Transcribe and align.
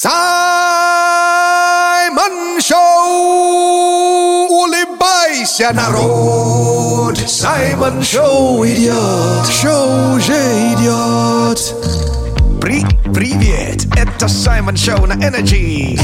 Саймон 0.00 0.14
Шоу! 2.60 4.46
Улыбайся, 4.48 5.72
народ! 5.72 7.18
Саймон 7.26 8.04
Шоу 8.04 8.64
идет! 8.64 9.44
Шоу 9.50 10.14
уже 10.14 10.38
идет! 10.72 11.74
При 12.60 12.86
привет! 13.12 13.86
Это 13.96 14.28
Саймон 14.28 14.76
Шоу 14.76 15.04
на 15.04 15.14
Energy! 15.14 16.00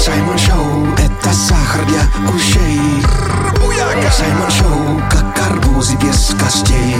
Саймон 0.00 0.38
Шоу– 0.38 0.94
это 0.96 1.30
сахар 1.34 1.84
для 1.84 2.00
ушей! 2.34 3.04
Саймон 4.10 4.50
Шоу, 4.50 5.02
как 5.10 5.27
арбузы 5.48 5.96
без 5.96 6.34
костей! 6.40 6.96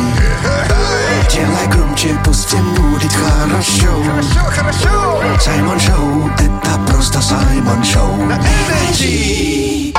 Делай 1.31 1.67
громче, 1.69 2.17
пусть 2.25 2.49
всем 2.49 2.75
будет 2.75 3.13
хорошо! 3.13 4.03
Хорошо, 4.03 4.41
хорошо! 4.51 5.23
Саймон 5.41 5.79
Шоу– 5.79 6.31
это 6.39 6.79
просто 6.91 7.21
Саймон 7.21 7.85
Шоу 7.85 8.17
на 8.25 8.35
Energy! 8.35 9.95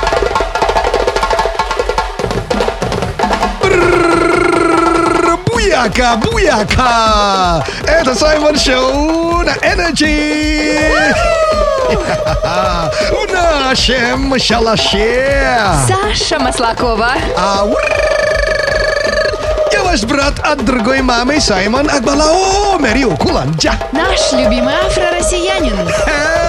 Буяка, 5.46 6.16
буяка! 6.18 7.64
Это 7.86 8.16
Саймон 8.16 8.58
Шоу 8.58 9.44
на 9.44 9.56
Energy! 9.58 11.14
В 13.12 13.34
нашем 13.34 14.40
шалаше! 14.40 15.54
Саша 15.88 16.40
Маслакова. 16.40 17.14
А, 17.38 17.64
ур! 17.64 18.09
Ваш 19.90 20.04
брат 20.04 20.40
от 20.44 20.64
другой 20.66 21.02
мамы 21.02 21.40
Саймон 21.40 21.90
Акбалао 21.90 22.78
Мерио 22.78 23.18
Куланджа. 23.18 23.74
Наш 23.92 24.34
любимый 24.34 24.76
афро-россиянин. 24.76 25.76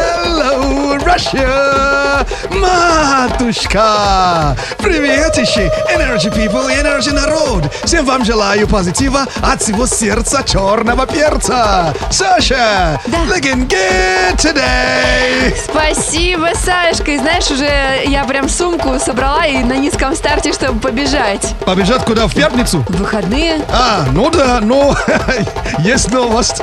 Russia! 1.14 2.24
Матушка! 2.50 4.56
Приветище! 4.78 5.70
Energy 5.92 6.30
people 6.32 6.70
и 6.70 6.80
Energy 6.80 7.12
народ! 7.12 7.64
Всем 7.84 8.04
вам 8.04 8.24
желаю 8.24 8.68
позитива 8.68 9.26
от 9.42 9.60
всего 9.60 9.86
сердца 9.86 10.42
черного 10.44 11.06
перца! 11.06 11.92
Саша! 12.10 13.00
Да. 13.06 13.18
Looking 13.24 13.66
good 13.66 14.36
today! 14.36 15.52
Спасибо, 15.64 16.50
Сашка. 16.54 17.10
И 17.10 17.18
знаешь, 17.18 17.50
уже 17.50 18.02
я 18.06 18.24
прям 18.24 18.48
сумку 18.48 18.98
собрала 19.04 19.46
и 19.46 19.58
на 19.64 19.74
низком 19.74 20.14
старте, 20.14 20.52
чтобы 20.52 20.78
побежать. 20.78 21.54
Побежать 21.64 22.04
куда? 22.04 22.28
В 22.28 22.34
пятницу? 22.34 22.84
В 22.88 22.96
выходные. 22.96 23.60
А, 23.72 24.04
ну 24.12 24.30
да, 24.30 24.60
но 24.60 24.94
есть 25.80 26.10
новость. 26.12 26.62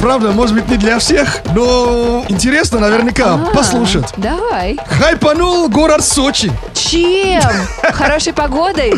Правда, 0.00 0.32
может 0.32 0.54
быть, 0.54 0.68
не 0.68 0.76
для 0.76 0.98
всех, 0.98 1.40
но 1.54 2.24
интересно 2.28 2.78
наверняка 2.78 3.34
А, 3.34 3.38
послушать. 3.86 4.12
Давай. 4.16 4.76
Хайпанул 4.86 5.68
город 5.68 6.04
Сочи. 6.04 6.52
Чем? 6.74 7.42
Хорошей 7.92 8.32
погодой? 8.32 8.94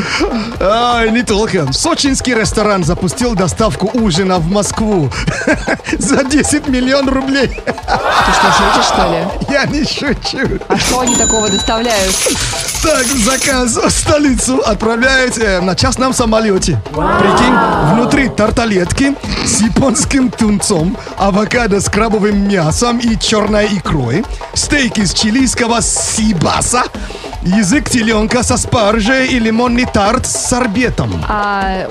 Ай, 0.61 1.11
не 1.11 1.23
только. 1.23 1.73
Сочинский 1.73 2.35
ресторан 2.35 2.85
запустил 2.85 3.35
доставку 3.35 3.91
ужина 3.95 4.39
в 4.39 4.51
Москву 4.51 5.11
за 5.99 6.25
10 6.25 6.69
миллионов 6.69 7.15
рублей. 7.15 7.49
Ты 7.49 8.33
что, 8.33 8.53
шутишь, 8.53 8.87
что 8.87 9.11
ли? 9.11 9.53
Я 9.53 9.65
не 9.65 9.85
шучу. 9.85 10.61
А 10.69 10.77
что 10.79 11.01
они 11.01 11.17
такого 11.17 11.49
доставляют? 11.49 12.15
Так, 12.83 13.07
заказ 13.07 13.77
в 13.77 13.91
столицу 13.91 14.63
отправляют 14.65 15.37
э, 15.39 15.61
на 15.61 15.75
частном 15.75 16.13
самолете. 16.13 16.81
Прикинь, 16.93 17.55
внутри 17.93 18.29
тарталетки 18.29 19.17
с 19.45 19.61
японским 19.61 20.31
тунцом, 20.31 20.97
авокадо 21.17 21.81
с 21.81 21.89
крабовым 21.89 22.49
мясом 22.49 22.99
и 22.99 23.19
черной 23.19 23.67
икрой, 23.67 24.25
стейки 24.55 25.05
с 25.05 25.13
чилийского 25.13 25.83
сибаса, 25.83 26.85
язык 27.43 27.91
теленка 27.91 28.45
со 28.45 28.57
спаржей 28.57 29.27
и 29.27 29.41
лимонный 29.41 29.85
тарт 29.85 30.27
с 30.27 30.49
сорбетом. 30.49 31.25
А, 31.29 31.89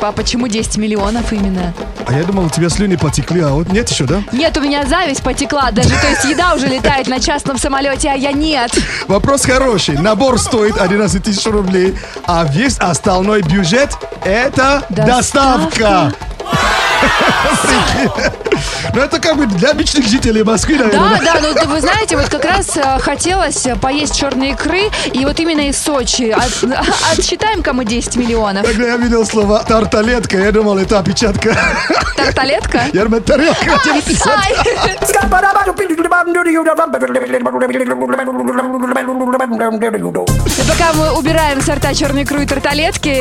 а 0.00 0.12
почему 0.12 0.48
10 0.48 0.76
миллионов 0.76 1.32
именно? 1.32 1.74
А 2.06 2.12
я 2.12 2.24
думал, 2.24 2.44
у 2.46 2.48
тебя 2.50 2.68
слюни 2.68 2.96
потекли, 2.96 3.40
а 3.40 3.48
вот 3.50 3.70
нет 3.72 3.88
еще, 3.88 4.04
да? 4.04 4.22
Нет, 4.32 4.56
у 4.56 4.60
меня 4.60 4.84
зависть 4.86 5.22
потекла. 5.22 5.70
Даже, 5.70 5.90
то 5.90 6.08
есть, 6.08 6.24
еда 6.24 6.54
уже 6.54 6.66
летает 6.66 7.08
на 7.08 7.20
частном 7.20 7.58
самолете, 7.58 8.10
а 8.10 8.14
я 8.14 8.32
нет. 8.32 8.70
Вопрос 9.08 9.44
хороший. 9.44 9.96
Набор 9.96 10.38
стоит 10.38 10.78
11 10.78 11.22
тысяч 11.22 11.46
рублей, 11.46 11.94
а 12.26 12.44
весь 12.44 12.78
остальной 12.78 13.42
бюджет– 13.42 13.96
это 14.24 14.84
Доставка. 14.90 16.10
доставка. 16.10 16.83
Ну, 18.94 19.00
это 19.00 19.18
как 19.18 19.36
бы 19.36 19.46
для 19.46 19.70
обычных 19.70 20.06
жителей 20.06 20.42
Москвы, 20.44 20.76
Да, 20.78 20.84
наверное. 20.84 21.20
да, 21.24 21.34
ну 21.42 21.54
да, 21.54 21.64
вы 21.64 21.80
знаете, 21.80 22.16
вот 22.16 22.28
как 22.28 22.44
раз 22.44 22.76
э, 22.76 22.98
хотелось 23.00 23.66
поесть 23.80 24.16
черные 24.16 24.50
икры, 24.52 24.82
и 25.12 25.24
вот 25.24 25.40
именно 25.40 25.62
из 25.68 25.78
Сочи. 25.78 26.30
От- 26.30 26.64
Отсчитаем-ка 27.18 27.72
мы 27.72 27.84
10 27.84 28.16
миллионов. 28.16 28.64
Когда 28.66 28.84
я 28.86 28.96
видел 28.96 29.26
слово 29.26 29.64
тарталетка, 29.66 30.38
я 30.38 30.52
думал, 30.52 30.78
это 30.78 30.98
опечатка. 31.00 31.56
Тарталетка? 32.16 32.82
Я 32.92 33.04
думаю, 33.04 33.22
тарелка. 33.22 33.64
Пока 40.68 40.92
мы 40.94 41.12
убираем 41.18 41.60
сорта 41.60 41.94
черной 41.94 42.22
икры 42.22 42.44
и 42.44 42.46
тарталетки, 42.46 43.20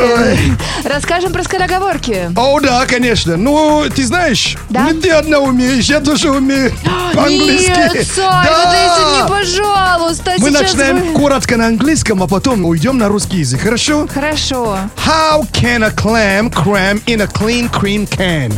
расскажем 0.87 1.33
про 1.33 1.43
скороговорки. 1.43 2.29
О, 2.35 2.59
да, 2.59 2.85
конечно. 2.85 3.37
Ну, 3.37 3.72
ты 3.93 4.05
знаешь, 4.05 4.57
Да? 4.69 4.89
не 4.91 4.99
ты 5.01 5.09
одна 5.11 5.39
умеешь, 5.39 5.85
я 5.85 5.99
тоже 5.99 6.31
умею 6.31 6.71
по-английски. 7.13 7.69
Нет, 7.69 8.07
Сай, 8.07 8.45
Да. 8.45 8.65
вот 8.65 8.73
если 8.73 9.21
не, 9.21 9.29
пожалуйста, 9.29 10.33
Мы 10.39 10.51
начинаем 10.51 10.99
вы- 11.13 11.13
коротко 11.19 11.57
на 11.57 11.67
английском, 11.67 12.21
а 12.23 12.27
потом 12.27 12.65
уйдем 12.65 12.97
на 12.97 13.07
русский 13.09 13.37
язык, 13.37 13.61
хорошо? 13.61 14.07
Хорошо. 14.13 14.77
How 15.05 15.41
can 15.51 15.83
a 15.83 15.89
clam 15.91 16.49
cram 16.51 17.01
in 17.05 17.21
a 17.21 17.27
clean 17.27 17.69
cream 17.69 18.07
can? 18.07 18.53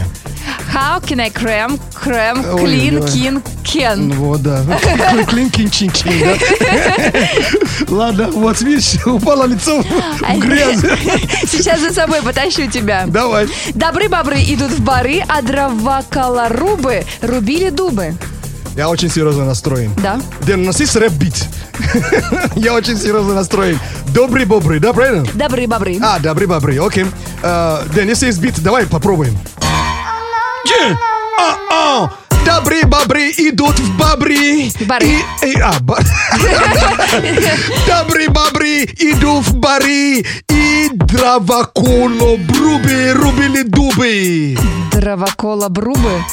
How 0.74 1.00
can 1.00 1.20
I 1.20 1.30
cram, 1.30 1.80
cram, 1.94 2.44
clean, 2.58 3.00
ой. 3.02 3.08
kin, 3.08 3.44
can? 3.64 3.96
Ну 3.96 4.16
вот, 4.16 4.42
да. 4.42 4.62
Клин 5.28 5.50
чин 5.52 5.70
чин 5.70 5.92
чин 5.92 6.12
да? 6.20 6.36
Ладно, 7.88 8.30
вот 8.32 8.62
видишь, 8.62 9.06
упало 9.06 9.46
лицо 9.46 9.82
в 9.82 10.40
грязь. 10.40 10.80
Сейчас 11.50 11.80
за 11.80 11.94
собой 11.94 12.22
потащу 12.22 12.70
тебя. 12.70 13.06
Давай. 13.08 13.48
Добры-бобры 13.74 14.38
идут 14.44 14.72
в 14.72 14.82
бары, 14.82 15.22
а 15.28 15.42
дрова-колорубы 15.42 17.04
рубили 17.22 17.70
дубы. 17.70 18.16
Я 18.76 18.90
очень 18.90 19.10
серьезно 19.10 19.46
настроен. 19.46 19.94
Да. 20.04 20.20
Дэн, 20.46 20.62
у 20.62 20.66
нас 20.66 20.80
есть 20.82 20.96
рэп-бит. 20.96 21.48
Я 22.56 22.74
очень 22.74 22.98
серьезно 22.98 23.34
настроен. 23.34 23.80
Добрый 24.14 24.44
бобрый, 24.44 24.80
да, 24.80 24.92
правильно? 24.92 25.26
Добры-бобры. 25.34 25.98
А, 26.02 26.20
добрый 26.20 26.48
бобрый, 26.48 26.78
окей. 26.80 27.06
Э, 27.42 27.84
Дэн, 27.94 28.10
если 28.10 28.28
есть 28.28 28.40
бит, 28.40 28.62
давай 28.62 28.86
попробуем. 28.86 29.38
Е! 30.66 30.98
А, 31.40 31.56
а! 31.72 32.10
Добрые 32.46 32.86
бобры 32.86 33.32
идут 33.32 33.78
в 33.80 33.98
бобры. 33.98 34.70
Бары. 34.82 35.06
И, 35.42 35.48
и- 35.48 35.60
а, 35.60 35.74
ба- 35.82 36.00
Добрые 37.88 38.30
бобры 38.30 38.84
идут 38.84 39.46
в 39.48 39.56
бары. 39.56 40.24
И 40.50 40.90
дровоколо 40.94 42.38
брубы 42.38 43.12
рубили 43.14 43.64
дубы. 43.64 44.58
Дровокола-брубы. 44.92 46.24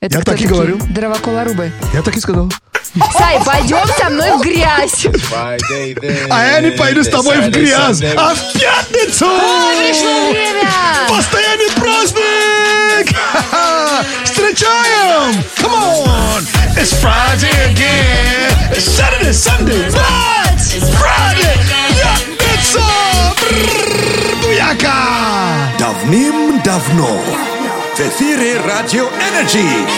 Это 0.00 0.18
Я 0.18 0.24
так 0.24 0.28
и 0.34 0.38
такие? 0.38 0.48
говорю. 0.48 0.78
Дровокола-рубы. 0.90 1.72
Я 1.92 2.02
так 2.02 2.16
и 2.16 2.20
сказал. 2.20 2.50
Сай, 3.16 3.38
пойдем 3.44 3.86
со 3.98 4.08
мной 4.10 4.32
в 4.38 4.40
грязь. 4.40 5.06
А 6.30 6.44
я 6.46 6.60
не 6.60 6.70
пойду 6.72 7.04
с 7.04 7.08
тобой 7.08 7.36
в 7.42 7.50
грязь, 7.50 8.02
а 8.16 8.34
в 8.34 8.52
пятницу! 8.54 9.26
Пришло 9.78 10.30
время. 10.30 10.68
Постоянный 11.08 11.70
праздник! 11.76 12.39
Встречаем! 14.50 15.44
Come 15.58 15.72
on! 15.72 16.42
It's 16.76 16.92
Friday 17.00 17.70
again! 17.70 18.72
It's 18.72 18.84
Saturday, 18.84 19.32
Sunday! 19.32 19.88
What? 19.90 20.54
It's 20.54 20.90
Friday! 20.98 21.54
Пятница! 21.94 22.80
Бррр, 23.38 24.36
Буяка! 24.42 25.72
Давным-давно 25.78 27.22
в 27.94 28.00
эфире 28.00 28.60
Радио 28.66 29.06
Energy 29.06 29.88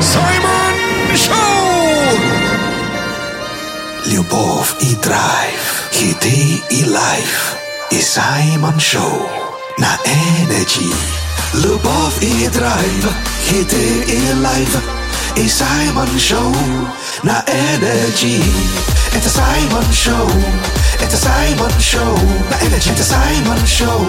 Саймон 0.00 1.16
Шоу! 1.16 2.18
Любовь 4.06 4.74
и 4.80 4.94
драйв, 4.96 5.88
хиты 5.92 6.62
и 6.70 6.84
лайф, 6.84 7.56
и 7.90 8.00
Саймон 8.00 8.78
Шоу 8.78 9.28
на 9.78 9.98
Energy. 10.04 10.94
Любовь 11.52 12.22
и 12.22 12.48
драйв, 12.48 13.08
хиты 13.44 14.04
и 14.06 14.34
лайф, 14.40 14.76
и 15.36 15.48
Саймон 15.48 16.08
Шоу 16.18 16.54
на 17.24 17.44
Energy. 17.46 18.40
Это 19.12 19.28
Саймон 19.28 19.84
Шоу, 19.92 20.30
это 21.00 21.16
Саймон 21.16 21.72
Шоу 21.80 22.16
на 22.50 22.54
Energy. 22.64 22.92
Это 22.92 23.02
Саймон 23.02 23.66
Шоу. 23.66 24.06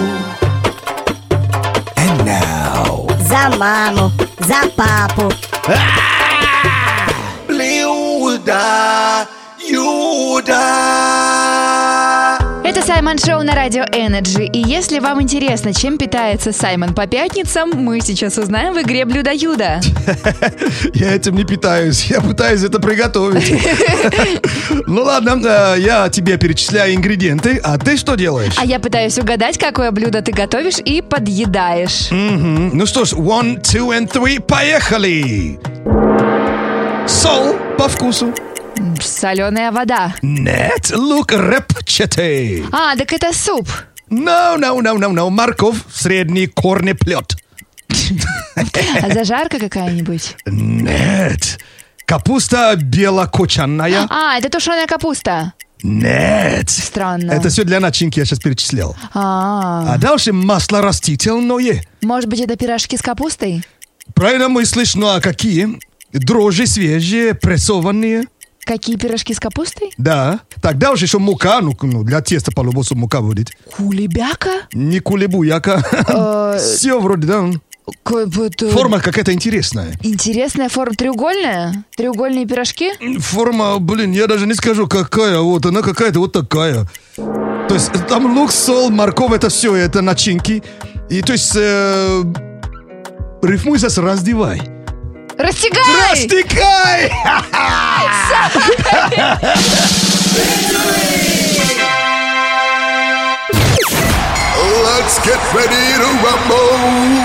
And 1.96 2.24
now. 2.24 3.08
За 3.26 3.56
маму, 3.56 4.12
за 4.38 4.68
папу, 4.76 5.32
Блюда, 7.48 9.26
Юда. 9.58 10.62
Это 12.82 12.94
Саймон 12.94 13.18
Шоу 13.18 13.42
на 13.44 13.54
Радио 13.54 13.84
Energy. 13.84 14.44
И 14.52 14.58
если 14.58 14.98
вам 14.98 15.22
интересно, 15.22 15.72
чем 15.72 15.98
питается 15.98 16.52
Саймон 16.52 16.94
по 16.94 17.06
пятницам, 17.06 17.70
мы 17.70 18.00
сейчас 18.00 18.38
узнаем 18.38 18.74
в 18.74 18.82
игре 18.82 19.04
Блюдо 19.04 19.30
Юда. 19.30 19.80
Я 20.94 21.14
этим 21.14 21.36
не 21.36 21.44
питаюсь, 21.44 22.06
я 22.06 22.20
пытаюсь 22.20 22.64
это 22.64 22.80
приготовить. 22.80 23.52
Ну 24.86 25.02
ладно, 25.02 25.40
э, 25.44 25.80
я 25.80 26.08
тебе 26.08 26.36
перечисляю 26.36 26.94
ингредиенты, 26.94 27.60
а 27.62 27.78
ты 27.78 27.96
что 27.96 28.14
делаешь? 28.14 28.54
А 28.58 28.64
я 28.64 28.78
пытаюсь 28.78 29.18
угадать, 29.18 29.58
какое 29.58 29.90
блюдо 29.90 30.22
ты 30.22 30.32
готовишь 30.32 30.78
и 30.84 31.02
подъедаешь. 31.02 32.08
Ну 32.10 32.84
что 32.86 33.04
ж, 33.04 33.12
one, 33.12 33.60
two 33.60 33.88
and 33.90 34.10
three, 34.10 34.40
поехали! 34.40 35.58
Сол 37.06 37.54
по 37.78 37.88
вкусу. 37.88 38.34
Соленая 39.00 39.70
вода. 39.72 40.14
Нет, 40.22 40.90
лук 40.94 41.32
репчатый. 41.32 42.64
А, 42.72 42.96
так 42.96 43.12
это 43.12 43.32
суп. 43.32 43.68
No, 44.10 44.56
no, 44.58 44.78
no, 44.80 44.96
no, 44.98 45.10
no, 45.12 45.30
морковь 45.30 45.76
средний 45.92 46.46
корнеплет. 46.46 47.36
А 49.02 49.12
зажарка 49.12 49.58
какая-нибудь? 49.58 50.36
Нет. 50.46 51.58
Капуста 52.04 52.74
белокочанная. 52.76 54.06
А, 54.10 54.36
это 54.38 54.48
тушеная 54.50 54.86
капуста. 54.86 55.52
Нет. 55.82 56.70
Странно. 56.70 57.32
Это 57.32 57.48
все 57.48 57.64
для 57.64 57.80
начинки, 57.80 58.18
я 58.18 58.24
сейчас 58.24 58.38
перечислял. 58.38 58.96
А, 59.14 59.94
А 59.94 59.98
дальше 59.98 60.32
масло 60.32 60.80
растительное. 60.80 61.82
может 62.02 62.28
быть, 62.28 62.40
это 62.40 62.56
пирожки 62.56 62.96
с 62.96 63.02
капустой? 63.02 63.64
Правильно 64.14 64.48
мыслишь, 64.48 64.94
ну 64.94 65.08
а 65.08 65.20
какие? 65.20 65.78
Дрожжи 66.12 66.66
свежие, 66.66 67.34
прессованные. 67.34 68.24
Какие 68.64 68.96
пирожки 68.96 69.34
с 69.34 69.40
капустой? 69.40 69.92
Да. 69.98 70.40
Тогда 70.60 70.92
уж 70.92 71.02
еще 71.02 71.18
мука, 71.18 71.60
ну, 71.60 71.76
ну, 71.82 72.04
для 72.04 72.20
теста 72.20 72.52
по-любому 72.52 72.84
мука 72.92 73.20
будет. 73.20 73.50
Кулебяка? 73.76 74.50
Не 74.72 75.00
кулебуяка. 75.00 76.56
Все 76.58 77.00
вроде, 77.00 77.26
да. 77.26 77.50
Э, 78.10 78.70
Форма 78.70 79.00
какая-то 79.00 79.32
интересная. 79.32 79.94
Интересная 80.02 80.68
форма. 80.68 80.94
Треугольная? 80.94 81.84
Треугольные 81.96 82.46
пирожки? 82.46 82.92
Форма, 83.18 83.78
блин, 83.78 84.12
я 84.12 84.26
даже 84.28 84.46
не 84.46 84.54
скажу 84.54 84.86
какая, 84.86 85.40
вот 85.40 85.66
она 85.66 85.82
какая-то 85.82 86.20
вот 86.20 86.32
такая. 86.32 86.86
То 87.16 87.74
есть 87.74 87.90
там 88.08 88.36
лук, 88.38 88.52
сол, 88.52 88.90
морковь, 88.90 89.32
это 89.32 89.48
все, 89.48 89.74
это 89.74 90.02
начинки. 90.02 90.62
И 91.10 91.22
то 91.22 91.32
есть 91.32 91.52
э, 91.56 92.22
рифмуй 93.42 93.78
сейчас 93.78 93.98
раздевай. 93.98 94.62
Растягай! 95.38 96.10
Растекай! 96.10 97.12
Let's 104.84 105.18
get 105.24 105.40
ready 105.54 105.96
to 105.98 106.08
rumble. 106.22 107.22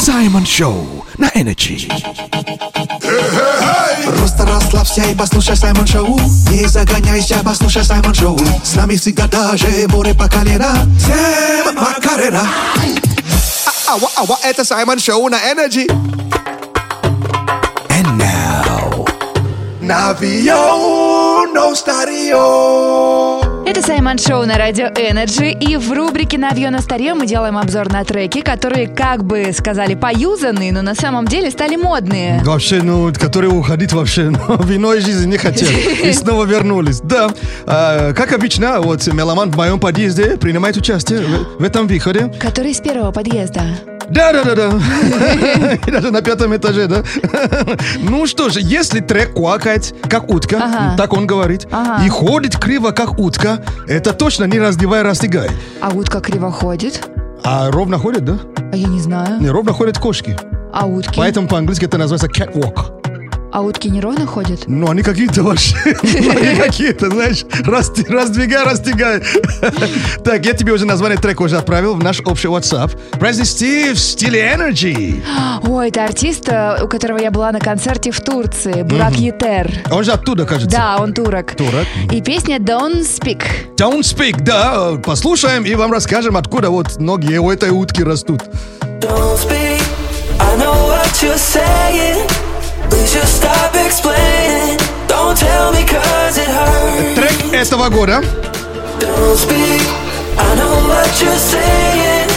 Саймон 0.00 0.44
Шоу 0.46 1.04
на 1.16 1.28
Energy. 1.28 1.90
Просто 4.04 4.46
расслабься 4.46 5.02
и 5.02 5.14
послушай 5.14 5.56
Саймон 5.56 5.86
Шоу 5.86 6.18
Не 6.50 6.66
загоняйся, 6.66 7.40
послушай 7.44 7.84
Саймон 7.84 8.14
Шоу 8.14 8.38
С 8.62 8.74
нами 8.74 8.96
всегда 8.96 9.26
даже 9.26 9.66
море 9.88 10.14
по 10.14 10.28
колено 10.28 10.86
Сэм 10.98 11.74
Макарена 11.74 12.46
Ава, 13.88 14.10
ава, 14.16 14.38
это 14.42 14.64
Саймон 14.64 14.98
Шоу 14.98 15.28
на 15.28 15.36
Energy 15.52 15.86
now, 18.16 19.06
Навио, 19.80 21.46
но 21.54 21.74
старио 21.74 23.40
Это 23.66 23.82
Саймон 23.82 24.18
Шоу 24.18 24.46
на 24.46 24.56
Радио 24.58 24.86
Energy. 24.86 25.56
И 25.58 25.76
в 25.76 25.92
рубрике 25.92 26.36
«Навье 26.38 26.70
на 26.70 26.80
старье» 26.80 27.14
мы 27.14 27.26
делаем 27.26 27.56
обзор 27.56 27.90
на 27.90 28.04
треки, 28.04 28.40
которые, 28.40 28.88
как 28.88 29.24
бы 29.24 29.52
сказали, 29.56 29.94
поюзанные, 29.94 30.72
но 30.72 30.82
на 30.82 30.94
самом 30.94 31.26
деле 31.26 31.50
стали 31.50 31.76
модные. 31.76 32.42
Вообще, 32.44 32.82
ну, 32.82 33.12
которые 33.12 33.50
уходить 33.50 33.92
вообще, 33.92 34.30
ну, 34.30 34.38
в 34.56 34.74
иной 34.74 35.00
жизни 35.00 35.30
не 35.30 35.38
хотели. 35.38 36.08
И 36.08 36.12
снова 36.12 36.44
вернулись. 36.44 37.00
Да. 37.00 37.30
А, 37.66 38.12
как 38.12 38.32
обычно, 38.32 38.80
вот 38.80 39.06
меломан 39.06 39.50
в 39.50 39.56
моем 39.56 39.78
подъезде 39.78 40.36
принимает 40.36 40.76
участие 40.76 41.20
в, 41.20 41.60
в 41.60 41.62
этом 41.62 41.86
выходе. 41.86 42.32
Который 42.40 42.74
с 42.74 42.80
первого 42.80 43.12
подъезда. 43.12 43.62
Да, 44.10 44.32
да, 44.32 44.42
да, 44.44 44.54
да. 44.54 45.74
И 45.86 45.90
даже 45.90 46.10
на 46.10 46.20
пятом 46.22 46.54
этаже, 46.56 46.86
да. 46.88 47.02
Ну 48.00 48.26
что 48.26 48.48
же, 48.48 48.60
если 48.62 49.00
трек 49.00 49.34
квакает, 49.34 49.94
как 50.08 50.28
утка, 50.30 50.56
Ага. 50.62 50.96
так 50.96 51.12
он 51.12 51.26
говорит, 51.26 51.66
Ага. 51.70 52.04
и 52.04 52.08
ходит 52.08 52.56
криво, 52.58 52.90
как 52.90 53.18
утка, 53.18 53.62
это 53.86 54.12
точно 54.12 54.44
не 54.44 54.58
раздевай, 54.58 55.02
растягай. 55.02 55.50
А 55.80 55.90
утка 55.90 56.20
криво 56.20 56.50
ходит? 56.50 57.08
А 57.44 57.70
ровно 57.70 57.98
ходит, 57.98 58.24
да? 58.24 58.38
А 58.72 58.76
я 58.76 58.88
не 58.88 59.00
знаю. 59.00 59.40
Не, 59.40 59.48
ровно 59.48 59.72
ходят 59.72 59.98
кошки. 59.98 60.36
А 60.72 60.86
утки? 60.86 61.14
Поэтому 61.16 61.48
по-английски 61.48 61.84
это 61.86 61.96
называется 61.98 62.26
catwalk. 62.28 63.09
А 63.52 63.62
утки 63.62 63.90
неровно 63.90 64.26
ходят? 64.26 64.64
Ну, 64.68 64.88
они 64.90 65.02
какие-то 65.02 65.42
вообще, 65.42 65.76
они 66.02 66.56
какие-то, 66.56 67.10
знаешь, 67.10 67.44
раздвигай, 67.64 68.64
растягай. 68.64 69.22
Так, 70.24 70.44
я 70.46 70.52
тебе 70.52 70.72
уже 70.72 70.84
название 70.84 71.18
трека 71.18 71.42
уже 71.42 71.56
отправил 71.56 71.94
в 71.94 72.02
наш 72.02 72.20
общий 72.20 72.48
WhatsApp. 72.48 72.96
Произнести 73.18 73.92
в 73.92 73.98
стиле 73.98 74.52
Energy. 74.54 75.22
Ой, 75.66 75.88
это 75.88 76.04
артист, 76.04 76.48
э, 76.48 76.78
у 76.82 76.88
которого 76.88 77.18
я 77.18 77.30
была 77.30 77.50
на 77.50 77.58
концерте 77.58 78.10
в 78.10 78.20
Турции. 78.20 78.82
Бурак 78.82 79.14
Етер. 79.14 79.70
Он 79.90 80.04
же 80.04 80.12
оттуда, 80.12 80.44
кажется. 80.44 80.76
Да, 80.76 80.98
он 80.98 81.12
турок. 81.12 81.56
Турок. 81.56 81.86
И 82.12 82.20
песня 82.20 82.58
Don't 82.58 83.00
Speak. 83.00 83.42
Don't 83.76 84.02
speak, 84.02 84.42
да, 84.42 84.92
послушаем 85.04 85.64
и 85.64 85.74
вам 85.74 85.92
расскажем, 85.92 86.36
откуда 86.36 86.70
вот 86.70 87.00
ноги 87.00 87.36
у 87.36 87.50
этой 87.50 87.70
утки 87.70 88.02
растут. 88.02 88.42
Don't 89.00 89.36
speak. 89.36 89.82
I 90.38 90.56
know 90.56 90.88
what 90.88 91.22
you're 91.22 91.36
saying. 91.36 92.49
Please 92.90 93.12
just 93.12 93.36
stop 93.36 93.74
explaining. 93.86 94.78
Don't 95.08 95.36
tell 95.36 95.72
me 95.72 95.82
cause 95.86 96.36
it 96.38 96.48
hurts. 96.48 97.14
Трек 97.16 97.52
этого 97.52 97.88
года. 97.88 98.22
Don't 99.00 99.36
speak. 99.36 99.82
I 100.38 100.54
know 100.56 100.88
what 100.88 101.10
you're 101.20 101.36
saying. 101.36 102.28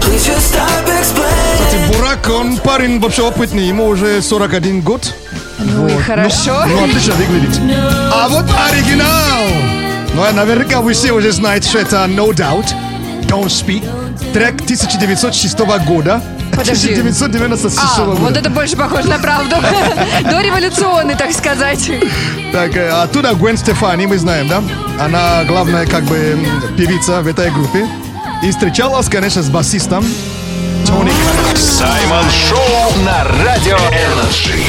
Please 0.00 0.24
just 0.26 0.48
stop 0.52 0.86
explaining. 0.88 1.92
Бурак, 1.92 2.28
он 2.30 2.56
парень 2.58 3.00
вообще 3.00 3.22
опытный, 3.22 3.64
ему 3.66 3.86
уже 3.86 4.20
41 4.22 4.80
год. 4.80 5.12
Ну 5.58 5.88
и 5.88 5.92
Вот. 5.92 6.02
хорошо. 6.02 6.64
Ну, 6.66 6.76
ну, 6.80 6.84
отлично 6.84 7.14
выглядит. 7.14 7.58
А 8.12 8.28
вот 8.28 8.44
оригинал. 8.68 9.44
Ну, 10.14 10.22
а 10.22 10.32
наверняка 10.32 10.80
вы 10.80 10.92
все 10.92 11.12
уже 11.12 11.32
знаете, 11.32 11.68
что 11.68 11.78
это 11.80 11.96
No 12.08 12.28
Doubt, 12.32 12.66
Don't 13.26 13.46
Speak. 13.46 13.84
Трек 14.32 14.54
1906 14.62 15.58
года. 15.86 16.22
Подожди. 16.52 16.92
1996 16.92 17.78
А, 17.98 18.04
года. 18.04 18.20
вот 18.20 18.36
это 18.36 18.50
больше 18.50 18.76
похоже 18.76 19.08
на 19.08 19.18
правду. 19.18 19.56
Дореволюционный, 20.22 21.16
так 21.16 21.32
сказать. 21.32 21.90
Так, 22.52 22.76
э, 22.76 22.90
оттуда 22.90 23.34
Гвен 23.34 23.56
Стефани, 23.56 24.06
мы 24.06 24.18
знаем, 24.18 24.48
да? 24.48 24.62
Она 25.02 25.44
главная, 25.44 25.86
как 25.86 26.04
бы, 26.04 26.38
певица 26.76 27.22
в 27.22 27.26
этой 27.26 27.50
группе. 27.50 27.88
И 28.42 28.50
встречалась, 28.50 29.08
конечно, 29.08 29.42
с 29.42 29.48
басистом 29.48 30.04
Тони. 30.86 31.12
Саймон 31.56 32.24
Шоу 32.48 33.04
на 33.04 33.24
Радио 33.44 33.76
Energy. 33.76 34.62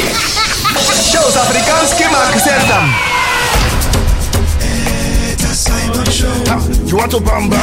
Шоу 1.11 1.29
с 1.31 1.35
африканским 1.35 2.09
акцентом 2.15 2.89
You 6.95 6.99
want 6.99 7.11
to 7.11 7.17
bamba? 7.17 7.59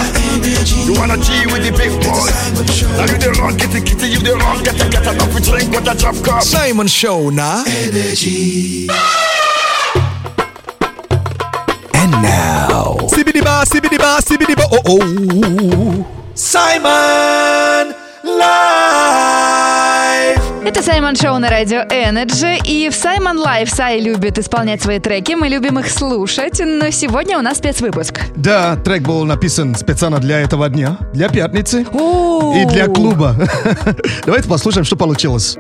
You 0.85 0.93
wanna 0.93 1.17
G 1.17 1.47
with 1.47 1.65
the 1.65 1.73
big 1.73 1.89
boys? 2.05 2.37
Now 2.99 3.07
you 3.09 3.17
the 3.17 3.33
wrong, 3.41 3.57
get 3.57 3.71
the 3.73 3.81
kitty, 3.81 4.09
you 4.09 4.19
the 4.19 4.37
wrong, 4.37 4.63
get 4.63 4.77
the 4.77 4.91
get 4.91 5.07
enough, 5.07 5.35
we 5.35 5.41
drink 5.41 5.71
with 5.75 5.89
a 5.89 5.95
drop 5.97 6.17
cup. 6.23 6.43
Саймон 6.43 6.87
Шоу 6.87 7.31
на 7.31 7.65
And 11.95 12.13
now, 12.21 13.09
Сибидиба, 13.09 13.65
сибидиба, 13.65 14.19
сибидиба, 14.21 14.65
о-о. 14.65 16.05
Саймон 16.35 17.95
Лайв 18.23 18.72
Это 20.65 20.81
Саймон 20.81 21.17
Шоу 21.17 21.39
на 21.39 21.51
радио 21.51 21.81
Energy. 21.81 22.61
И 22.65 22.89
в 22.89 22.95
Саймон 22.95 23.37
Live 23.37 23.69
Сай 23.69 24.01
любит 24.01 24.39
исполнять 24.39 24.81
свои 24.81 25.01
треки. 25.01 25.33
Мы 25.33 25.49
любим 25.49 25.81
их 25.81 25.91
слушать. 25.91 26.61
Но 26.65 26.91
сегодня 26.91 27.37
у 27.37 27.43
нас 27.43 27.59
спецвыпуск. 27.59 28.21
Да, 28.37 28.77
трек 28.77 29.03
был 29.03 29.25
написан 29.25 29.75
специально 29.75 30.21
для 30.21 30.39
этого 30.39 30.69
дня, 30.69 30.99
для 31.13 31.29
пятницы 31.29 31.85
О, 31.93 32.55
и 32.57 32.65
для 32.67 32.87
клуба. 32.87 33.35
Давайте 34.25 34.49
послушаем, 34.49 34.85
что 34.85 34.95
получилось. 34.95 35.59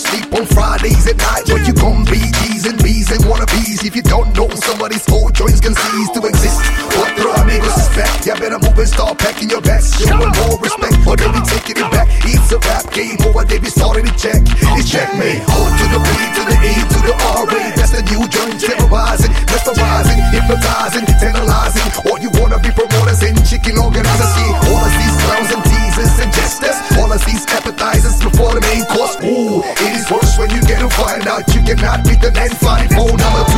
sleep 0.00 0.32
on 0.32 0.46
Fridays 0.46 1.04
at 1.06 1.16
night 1.20 1.44
where 1.52 1.62
you 1.62 1.74
gon' 1.76 2.04
be 2.08 2.20
D's 2.40 2.64
and 2.64 2.80
B's 2.82 3.12
and 3.12 3.20
wannabes. 3.28 3.84
If 3.84 3.94
you 3.94 4.02
don't 4.02 4.32
know 4.36 4.48
somebody's 4.64 5.04
whole 5.04 5.28
joints 5.30 5.60
can 5.60 5.74
cease 5.74 6.10
to 6.16 6.24
exist. 6.24 6.60
Cuatro 6.96 7.30
amigos 7.42 7.76
is 7.76 7.88
back. 7.92 8.24
You 8.24 8.34
better 8.40 8.58
move 8.58 8.78
and 8.80 8.88
start 8.88 9.18
packing 9.18 9.50
your 9.50 9.60
bags. 9.60 9.92
Show 10.00 10.16
them 10.16 10.32
more 10.40 10.56
respect, 10.58 10.96
or 11.06 11.16
they'll 11.16 11.32
be 11.32 11.44
taking 11.44 11.76
it 11.76 11.90
back. 11.92 12.08
It's 12.24 12.52
a 12.52 12.58
rap 12.64 12.88
game 12.92 13.16
oh, 13.28 13.36
or 13.36 13.44
they 13.44 13.58
be 13.60 13.68
starting 13.68 14.06
to 14.08 14.14
check. 14.16 14.40
It's 14.80 14.88
checkmate. 14.88 15.44
Hold 15.52 15.72
to 15.76 15.84
the 15.92 16.00
B 16.00 16.08
to 16.08 16.42
the 16.48 16.56
E 16.56 16.74
to 16.80 16.98
the 17.04 17.14
R 17.36 17.44
A. 17.44 17.62
That's 17.76 17.92
the 17.92 18.02
new 18.08 18.24
joint. 18.32 18.56
Terrorizing, 18.60 19.32
mesmerizing, 19.52 20.20
hypnotizing, 20.32 21.06
tantalizing. 21.20 21.84
All 22.08 22.18
you 22.18 22.30
wanna 22.40 22.58
be 22.58 22.72
promoters 22.72 23.20
and 23.20 23.36
chicken 23.44 23.76
organizers. 23.76 24.32
See 24.32 24.48
all 24.48 24.80
of 24.80 24.92
these 24.96 25.16
clowns 25.28 25.50
and 25.52 25.62
teasers 25.64 26.14
and 26.24 26.30
jesters. 26.32 26.78
All 26.96 27.12
of 27.12 27.20
these 27.28 27.44
appetizers 27.52 28.16
before 28.22 28.56
the 28.56 28.64
main 28.64 28.84
course. 28.88 29.19
It 29.62 29.92
is 29.96 30.10
worse 30.10 30.38
when 30.38 30.50
you 30.50 30.60
get 30.62 30.80
to 30.80 30.88
find 30.88 31.26
out 31.26 31.46
you 31.54 31.62
cannot 31.62 32.04
beat 32.04 32.20
the 32.20 32.30
954 32.30 33.16
number 33.18 33.49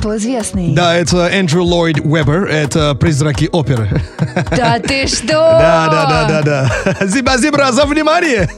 сэмпл 0.00 0.16
известный. 0.16 0.74
Да, 0.74 0.94
это 0.94 1.26
Эндрю 1.28 1.64
Ллойд 1.64 2.00
Уэббер, 2.00 2.46
это 2.46 2.94
«Призраки 2.94 3.48
оперы». 3.52 4.00
Да 4.56 4.78
ты 4.78 5.06
что? 5.06 5.26
Да, 5.26 5.88
да, 5.90 6.06
да, 6.06 6.24
да, 6.28 6.42
да. 6.42 6.70
Зиба-зибра, 7.06 7.72
за 7.72 7.84
внимание! 7.84 8.48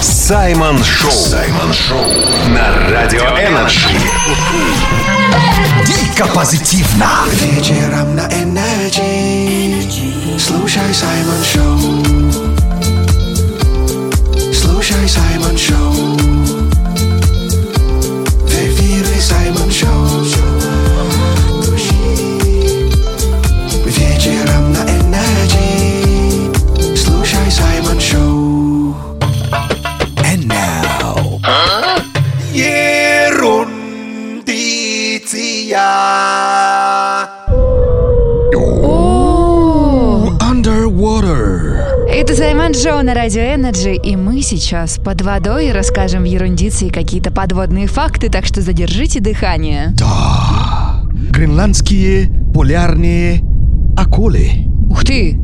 Саймон 0.00 0.82
Шоу. 0.82 1.10
Саймон 1.10 1.72
Шоу. 1.72 2.04
На 2.48 2.72
Радио 2.90 3.22
Energy. 3.22 3.88
Дико 5.86 6.26
позитивно. 6.28 7.06
Вечером 7.32 8.16
на 8.16 8.28
Energy. 8.28 10.38
Слушай 10.38 10.94
Саймон 10.94 11.44
Шоу. 11.44 11.78
Слушай 14.52 15.08
Саймон 15.08 15.58
Шоу. 15.58 16.18
Ерундиция. 35.72 37.32
Underwater. 40.40 42.08
Это 42.08 42.36
Саймон 42.36 42.72
Шоу 42.72 43.02
на 43.02 43.14
Радио 43.14 43.40
Energy, 43.40 43.94
и 43.94 44.16
мы 44.16 44.42
сейчас 44.42 44.98
под 44.98 45.22
водой 45.22 45.72
расскажем 45.72 46.24
в 46.24 46.26
ерундиции 46.26 46.90
какие-то 46.90 47.30
подводные 47.30 47.86
факты, 47.86 48.28
так 48.28 48.44
что 48.44 48.60
задержите 48.60 49.20
дыхание. 49.20 49.94
Гренландские 51.30 52.28
полярные 52.54 53.40
акулы. 53.96 54.50
Ух 54.90 55.04
ты! 55.04 55.38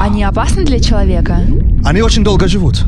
Они 0.00 0.22
опасны 0.22 0.64
для 0.64 0.78
человека? 0.78 1.40
Они 1.84 2.02
очень 2.02 2.24
долго 2.24 2.48
живут. 2.48 2.84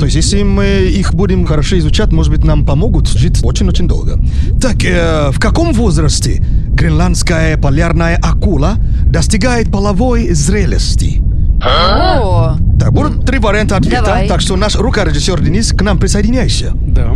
То 0.00 0.04
есть, 0.04 0.16
если 0.16 0.42
мы 0.42 0.64
их 0.64 1.14
будем 1.14 1.46
хорошо 1.46 1.78
изучать, 1.78 2.12
может 2.12 2.32
быть, 2.32 2.44
нам 2.44 2.66
помогут 2.66 3.08
жить 3.08 3.40
очень-очень 3.44 3.86
долго. 3.86 4.18
Так, 4.60 4.84
э, 4.84 5.30
в 5.30 5.38
каком 5.38 5.72
возрасте 5.72 6.42
гренландская 6.70 7.56
полярная 7.56 8.18
акула 8.20 8.74
достигает 9.06 9.70
половой 9.70 10.32
зрелости? 10.34 11.22
О, 11.62 12.56
Так, 12.78 12.92
будут 12.92 13.24
три 13.24 13.38
варианта 13.38 13.76
ответа, 13.76 14.06
Давай. 14.06 14.28
так 14.28 14.40
что 14.40 14.56
наш 14.56 14.74
рукорежиссер 14.76 15.40
Денис, 15.40 15.72
к 15.72 15.80
нам 15.82 15.98
присоединяйся. 15.98 16.72
Да. 16.74 17.14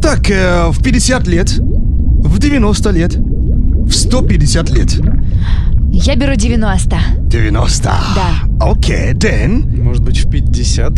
Так, 0.00 0.30
э, 0.30 0.68
в 0.70 0.82
50 0.82 1.26
лет, 1.26 1.50
в 1.58 2.38
90 2.38 2.90
лет, 2.90 3.16
в 3.16 3.92
150 3.92 4.70
лет. 4.70 4.94
Я 5.96 6.16
беру 6.16 6.34
90. 6.34 6.96
90. 7.28 7.82
Да. 8.14 8.66
Окей, 8.66 9.12
Дэн, 9.14 9.82
Может 9.82 10.02
быть, 10.02 10.24
в 10.24 10.30
50. 10.30 10.92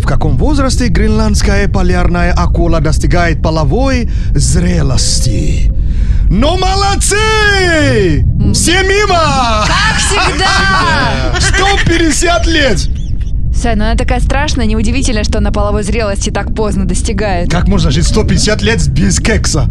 в 0.00 0.06
каком 0.06 0.36
возрасте 0.38 0.88
гренландская 0.88 1.68
полярная 1.68 2.32
акула 2.32 2.80
достигает 2.80 3.42
половой 3.42 4.08
зрелости? 4.34 5.72
Ну, 6.30 6.56
молодцы! 6.58 8.24
Все 8.52 8.82
мимо! 8.82 9.64
Как 9.66 9.96
всегда! 9.98 11.40
150 11.40 12.46
лет! 12.46 12.88
Сай, 13.58 13.74
ну 13.74 13.86
она 13.86 13.96
такая 13.96 14.20
страшная, 14.20 14.66
неудивительно, 14.66 15.24
что 15.24 15.40
на 15.40 15.50
половой 15.50 15.82
зрелости 15.82 16.30
так 16.30 16.54
поздно 16.54 16.84
достигает. 16.84 17.50
Как 17.50 17.66
можно 17.66 17.90
жить 17.90 18.06
150 18.06 18.62
лет 18.62 18.88
без 18.90 19.18
кекса? 19.18 19.68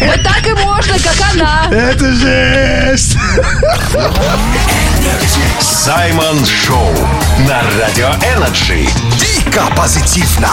Вот 0.00 0.22
так 0.22 0.46
и 0.46 0.52
можно, 0.62 0.94
как 0.98 1.16
она. 1.32 1.68
Это 1.70 2.12
жесть! 2.12 3.16
Саймон 5.58 6.44
Шоу. 6.44 6.92
На 7.48 7.62
Радио 7.80 8.10
Energy. 8.36 8.86
Дико 9.18 9.62
позитивно. 9.74 10.50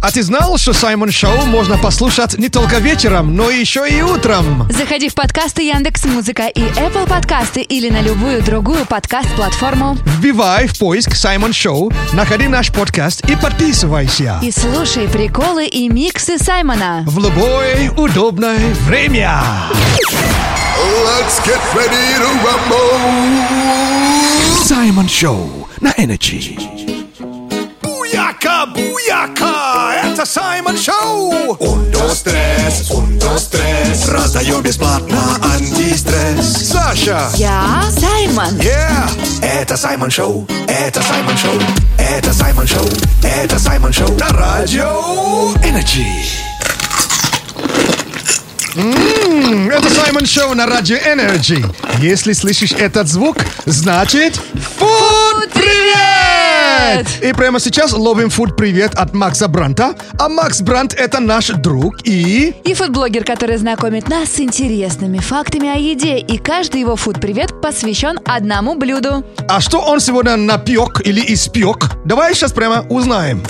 А 0.00 0.12
ты 0.12 0.22
знал, 0.22 0.56
что 0.58 0.72
Саймон 0.72 1.10
Шоу 1.10 1.46
можно 1.46 1.76
послушать 1.76 2.38
не 2.38 2.48
только 2.48 2.78
вечером, 2.78 3.34
но 3.34 3.50
еще 3.50 3.84
и 3.88 4.00
утром? 4.00 4.68
Заходи 4.70 5.08
в 5.08 5.14
подкасты 5.14 5.62
Яндекс 5.62 6.04
Музыка 6.04 6.46
и 6.46 6.60
Apple 6.60 7.08
подкасты 7.08 7.62
или 7.62 7.90
на 7.90 8.00
любую 8.00 8.42
другую 8.42 8.86
подкаст-платформу 8.86 9.98
Вбивай 10.04 10.68
в 10.68 10.78
поиск 10.78 11.14
Саймон 11.16 11.52
Шоу, 11.52 11.92
находи 12.12 12.46
наш 12.46 12.70
подкаст 12.72 13.28
и 13.28 13.34
подписывайся. 13.34 14.38
и 14.42 14.52
слушай 14.52 15.08
приколы 15.08 15.66
и 15.66 15.88
миксы 15.88 16.38
Саймона. 16.38 17.02
В 17.06 17.18
любое 17.18 17.90
удобное 17.90 18.72
время. 18.86 19.42
Let's 21.04 21.40
get 21.44 21.60
ready 21.74 22.18
to 22.18 22.28
rumble. 22.44 22.98
Саймон 24.64 25.08
Шоу 25.08 25.68
на 25.80 25.90
Energy. 25.98 26.97
Буяка, 28.66 28.66
буяка, 28.66 29.94
это 30.04 30.26
Саймон 30.26 30.76
Шоу. 30.76 31.56
Tres, 32.24 32.90
un, 32.90 33.18
dos, 33.18 33.48
tres. 33.48 34.08
Раздаем 34.08 34.62
бесплатно 34.62 35.38
антистресс. 35.54 36.68
Саша. 36.68 37.30
Я 37.36 37.84
Саймон. 37.96 38.56
Yeah. 38.56 39.08
Это 39.42 39.76
Саймон 39.76 40.10
Шоу, 40.10 40.48
это 40.66 41.00
Саймон 41.02 41.36
Шоу, 41.36 41.60
это 41.98 42.32
Саймон 42.32 42.66
Шоу, 42.66 42.88
это 43.22 43.58
Саймон 43.60 43.92
Шоу 43.92 44.10
на 44.18 44.28
радио 44.30 45.54
Energy. 45.62 46.04
Это 49.70 49.88
Саймон 49.90 50.26
Шоу 50.26 50.54
на 50.54 50.66
радио 50.66 50.96
Energy. 50.96 51.64
Если 52.00 52.32
слышишь 52.32 52.72
этот 52.72 53.06
звук, 53.08 53.36
значит... 53.66 54.40
Фуд 54.78 55.48
привет! 55.52 56.57
И 57.22 57.32
прямо 57.32 57.60
сейчас 57.60 57.92
ловим 57.92 58.30
фуд 58.30 58.56
привет 58.56 58.94
от 58.94 59.14
Макса 59.14 59.48
Бранта. 59.48 59.94
А 60.18 60.28
Макс 60.28 60.60
Брант 60.60 60.94
это 60.94 61.20
наш 61.20 61.48
друг 61.48 62.06
и... 62.06 62.54
И 62.64 62.74
фудблогер, 62.74 63.24
который 63.24 63.56
знакомит 63.56 64.08
нас 64.08 64.30
с 64.30 64.40
интересными 64.40 65.18
фактами 65.18 65.68
о 65.68 65.76
еде. 65.76 66.18
И 66.18 66.38
каждый 66.38 66.80
его 66.80 66.96
фуд-привет 66.96 67.60
посвящен 67.60 68.18
одному 68.24 68.74
блюду. 68.74 69.24
А 69.48 69.60
что 69.60 69.80
он 69.80 70.00
сегодня 70.00 70.36
напек 70.36 71.00
или 71.04 71.22
испек? 71.32 71.90
Давай 72.04 72.34
сейчас 72.34 72.52
прямо 72.52 72.86
узнаем. 72.88 73.42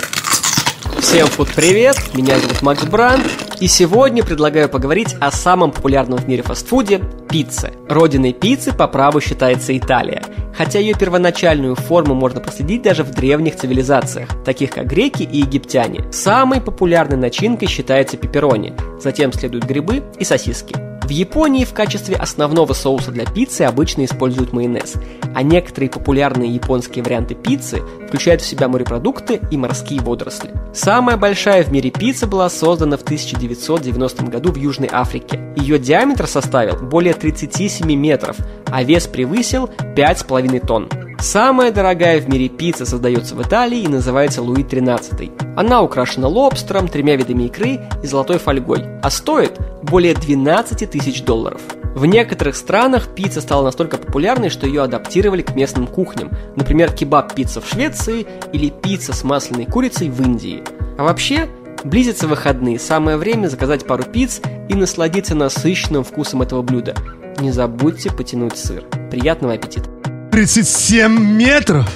Всем 1.00 1.28
фуд 1.28 1.48
привет, 1.54 1.96
меня 2.14 2.38
зовут 2.40 2.60
Макс 2.62 2.82
Бранд, 2.82 3.22
и 3.60 3.66
сегодня 3.66 4.24
предлагаю 4.24 4.68
поговорить 4.68 5.16
о 5.20 5.30
самом 5.30 5.72
популярном 5.72 6.18
в 6.18 6.28
мире 6.28 6.42
фастфуде– 6.42 7.00
пицце. 7.28 7.72
Родиной 7.88 8.32
пиццы 8.32 8.72
по 8.72 8.86
праву 8.88 9.20
считается 9.20 9.76
Италия, 9.76 10.22
хотя 10.56 10.78
ее 10.78 10.94
первоначальную 10.94 11.74
форму 11.74 12.14
можно 12.14 12.40
проследить 12.40 12.82
даже 12.82 13.04
в 13.04 13.10
древних 13.10 13.56
цивилизациях, 13.56 14.28
таких 14.44 14.70
как 14.70 14.86
греки 14.86 15.22
и 15.22 15.38
египтяне. 15.38 16.04
Самой 16.12 16.60
популярной 16.60 17.16
начинкой 17.16 17.68
считается 17.68 18.16
пепперони, 18.16 18.74
затем 19.00 19.32
следуют 19.32 19.64
грибы 19.64 20.02
и 20.18 20.24
сосиски. 20.24 20.87
В 21.08 21.10
Японии 21.10 21.64
в 21.64 21.72
качестве 21.72 22.16
основного 22.16 22.74
соуса 22.74 23.10
для 23.10 23.24
пиццы 23.24 23.62
обычно 23.62 24.04
используют 24.04 24.52
майонез, 24.52 24.96
а 25.34 25.42
некоторые 25.42 25.88
популярные 25.88 26.50
японские 26.50 27.02
варианты 27.02 27.34
пиццы 27.34 27.80
включают 28.06 28.42
в 28.42 28.44
себя 28.44 28.68
морепродукты 28.68 29.40
и 29.50 29.56
морские 29.56 30.02
водоросли. 30.02 30.50
Самая 30.74 31.16
большая 31.16 31.64
в 31.64 31.72
мире 31.72 31.90
пицца 31.90 32.26
была 32.26 32.50
создана 32.50 32.98
в 32.98 33.04
1990 33.04 34.24
году 34.24 34.52
в 34.52 34.56
Южной 34.56 34.90
Африке. 34.92 35.40
Ее 35.56 35.78
диаметр 35.78 36.26
составил 36.26 36.76
более 36.76 37.14
37 37.14 37.90
метров, 37.94 38.36
а 38.66 38.82
вес 38.82 39.06
превысил 39.06 39.70
5,5 39.96 40.66
тонн. 40.66 41.07
Самая 41.20 41.72
дорогая 41.72 42.20
в 42.20 42.28
мире 42.28 42.48
пицца 42.48 42.86
создается 42.86 43.34
в 43.34 43.42
Италии 43.42 43.80
и 43.80 43.88
называется 43.88 44.40
Луи 44.40 44.62
13. 44.62 45.32
Она 45.56 45.82
украшена 45.82 46.28
лобстером, 46.28 46.86
тремя 46.86 47.16
видами 47.16 47.44
икры 47.44 47.80
и 48.04 48.06
золотой 48.06 48.38
фольгой, 48.38 48.84
а 49.02 49.10
стоит 49.10 49.58
более 49.82 50.14
12 50.14 50.88
тысяч 50.88 51.24
долларов. 51.24 51.60
В 51.96 52.06
некоторых 52.06 52.54
странах 52.54 53.08
пицца 53.16 53.40
стала 53.40 53.64
настолько 53.64 53.96
популярной, 53.96 54.48
что 54.48 54.68
ее 54.68 54.82
адаптировали 54.82 55.42
к 55.42 55.56
местным 55.56 55.88
кухням. 55.88 56.30
Например, 56.54 56.92
кебаб-пицца 56.92 57.60
в 57.60 57.68
Швеции 57.68 58.24
или 58.52 58.68
пицца 58.68 59.12
с 59.12 59.24
масляной 59.24 59.66
курицей 59.66 60.10
в 60.10 60.22
Индии. 60.22 60.62
А 60.96 61.02
вообще, 61.02 61.48
близятся 61.82 62.28
выходные, 62.28 62.78
самое 62.78 63.16
время 63.16 63.48
заказать 63.48 63.84
пару 63.84 64.04
пиц 64.04 64.40
и 64.68 64.74
насладиться 64.74 65.34
насыщенным 65.34 66.04
вкусом 66.04 66.42
этого 66.42 66.62
блюда. 66.62 66.94
Не 67.40 67.50
забудьте 67.50 68.12
потянуть 68.12 68.56
сыр. 68.56 68.84
Приятного 69.10 69.54
аппетита! 69.54 69.97
37 70.30 71.18
метров! 71.18 71.88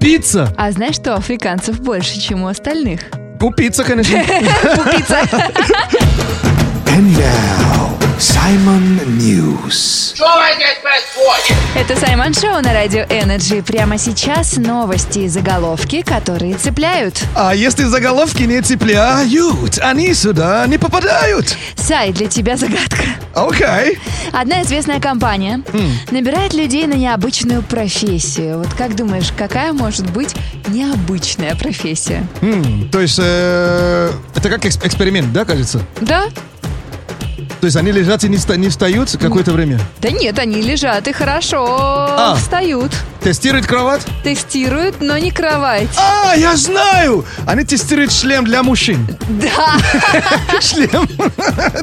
Пицца! 0.00 0.52
А 0.56 0.70
знаешь, 0.72 0.96
что 0.96 1.14
африканцев 1.14 1.80
больше, 1.80 2.18
чем 2.18 2.42
у 2.42 2.46
остальных? 2.48 3.00
Пицца, 3.56 3.84
конечно. 3.84 4.18
Пицца. 4.92 5.20
And 6.96 7.12
now, 7.18 7.98
Simon 8.18 9.00
News. 9.18 10.14
Это 11.74 11.94
Саймон 12.00 12.32
Шоу 12.32 12.62
на 12.62 12.72
Радио 12.72 13.02
Energy. 13.10 13.60
Прямо 13.62 13.98
сейчас 13.98 14.56
новости 14.56 15.18
и 15.20 15.28
заголовки, 15.28 16.00
которые 16.00 16.54
цепляют. 16.54 17.22
А 17.34 17.54
если 17.54 17.84
заголовки 17.84 18.44
не 18.44 18.62
цепляют, 18.62 19.78
они 19.82 20.14
сюда 20.14 20.66
не 20.66 20.78
попадают. 20.78 21.54
Сай, 21.76 22.12
для 22.12 22.28
тебя 22.28 22.56
загадка. 22.56 23.02
Окей. 23.34 23.98
Одна 24.32 24.62
известная 24.62 24.98
компания 25.00 25.62
набирает 26.10 26.54
людей 26.54 26.86
на 26.86 26.94
необычную 26.94 27.62
профессию. 27.62 28.58
Вот 28.58 28.72
как 28.72 28.96
думаешь, 28.96 29.30
какая 29.36 29.74
может 29.74 30.08
быть 30.10 30.34
необычная 30.68 31.54
профессия? 31.56 32.26
М, 32.40 32.88
То 32.90 33.00
есть, 33.00 33.18
э, 33.22 34.10
это 34.34 34.48
как 34.48 34.64
экс- 34.64 34.78
эксперимент, 34.82 35.32
да, 35.34 35.44
кажется? 35.44 35.82
Да? 36.00 36.24
То 37.60 37.66
есть 37.66 37.76
они 37.76 37.90
лежат 37.90 38.22
и 38.24 38.28
не, 38.28 38.36
вста- 38.36 38.56
не 38.56 38.68
встают 38.68 39.10
какое-то 39.18 39.52
время? 39.52 39.80
Да 40.00 40.10
нет, 40.10 40.38
они 40.38 40.60
лежат 40.60 41.08
и 41.08 41.12
хорошо 41.12 42.34
встают. 42.36 42.92
Тестируют 43.22 43.66
кровать? 43.66 44.02
Тестируют, 44.22 45.00
но 45.00 45.16
не 45.18 45.30
кровать. 45.32 45.88
А, 45.98 46.34
я 46.36 46.54
знаю! 46.56 47.24
Они 47.46 47.64
тестируют 47.64 48.12
шлем 48.12 48.44
для 48.44 48.62
мужчин. 48.62 49.06
Да. 49.28 49.78
Шлем 50.60 51.08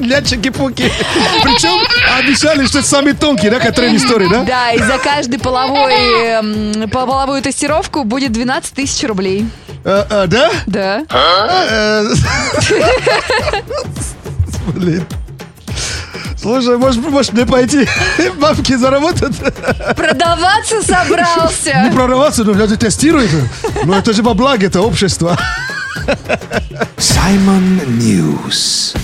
для 0.00 0.22
чеки-пуки. 0.22 0.90
Причем 1.42 1.78
обещали, 2.18 2.64
что 2.66 2.78
это 2.78 2.88
самый 2.88 3.12
тонкий, 3.12 3.50
да, 3.50 3.58
который 3.58 3.90
в 3.90 3.96
истории, 3.96 4.28
да? 4.30 4.44
Да, 4.44 4.70
и 4.72 4.78
за 4.78 4.96
каждый 4.98 5.38
половой, 5.38 5.92
эм, 6.24 6.88
по- 6.88 7.04
половую 7.06 7.42
тестировку 7.42 8.04
будет 8.04 8.32
12 8.32 8.72
тысяч 8.72 9.06
рублей. 9.06 9.46
Э, 9.84 10.04
э, 10.08 10.26
да? 10.28 10.50
Да. 10.66 11.02
Э, 11.10 12.06
Блин. 14.74 15.04
Слушай, 16.44 16.76
может, 16.76 17.02
может 17.08 17.32
мне 17.32 17.46
пойти 17.46 17.88
бабки 18.38 18.76
заработать? 18.76 19.34
Продаваться 19.96 20.76
Не 20.76 20.82
собрался. 20.82 21.90
прорываться, 21.94 22.44
но 22.44 22.52
люди 22.52 22.76
тестируют. 22.76 23.30
Но 23.84 23.96
это 23.96 24.12
же 24.12 24.22
во 24.22 24.34
благо, 24.34 24.66
это 24.66 24.82
общество. 24.82 25.38
Simon 26.98 27.80
News. 27.98 28.94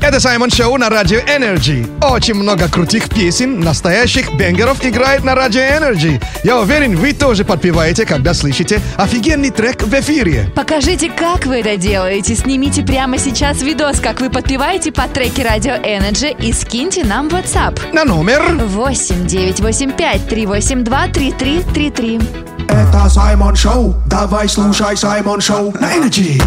Это 0.00 0.20
Саймон 0.20 0.50
Шоу 0.50 0.76
на 0.78 0.88
Радио 0.88 1.18
Energy. 1.18 1.86
Очень 2.00 2.34
много 2.34 2.68
крутых 2.68 3.08
песен, 3.08 3.60
настоящих 3.60 4.32
banger 4.34 4.71
ов 4.71 4.84
играет 4.84 5.24
на 5.24 5.34
Радио 5.34 5.60
Energy. 5.60 6.20
Я 6.44 6.60
уверен, 6.60 6.96
вы 6.96 7.12
тоже 7.12 7.44
подпеваете, 7.44 8.06
когда 8.06 8.32
слышите 8.32 8.80
офигенный 8.96 9.50
трек 9.50 9.82
в 9.82 9.92
эфире. 9.94 10.50
Покажите, 10.54 11.10
как 11.10 11.46
вы 11.46 11.60
это 11.60 11.76
делаете. 11.76 12.36
Снимите 12.36 12.82
прямо 12.82 13.18
сейчас 13.18 13.60
видос, 13.60 14.00
как 14.00 14.20
вы 14.20 14.30
подпеваете 14.30 14.92
под 14.92 15.08
треки 15.08 15.44
Радио 15.44 15.74
Energy 15.74 16.36
и 16.40 16.52
скиньте 16.52 17.04
нам 17.04 17.28
в 17.28 17.34
WhatsApp. 17.34 17.78
На 17.92 18.04
номер 18.04 18.42
8 18.54 19.26
985 19.26 20.28
382 20.28 21.08
3333. 21.08 22.20
Это 22.68 23.08
Саймон 23.08 23.56
Шоу, 23.56 23.94
давай 24.06 24.48
слушай 24.48 24.96
Саймон 24.96 25.40
Шоу 25.40 25.72
на 25.80 25.96
Energy. 25.96 26.40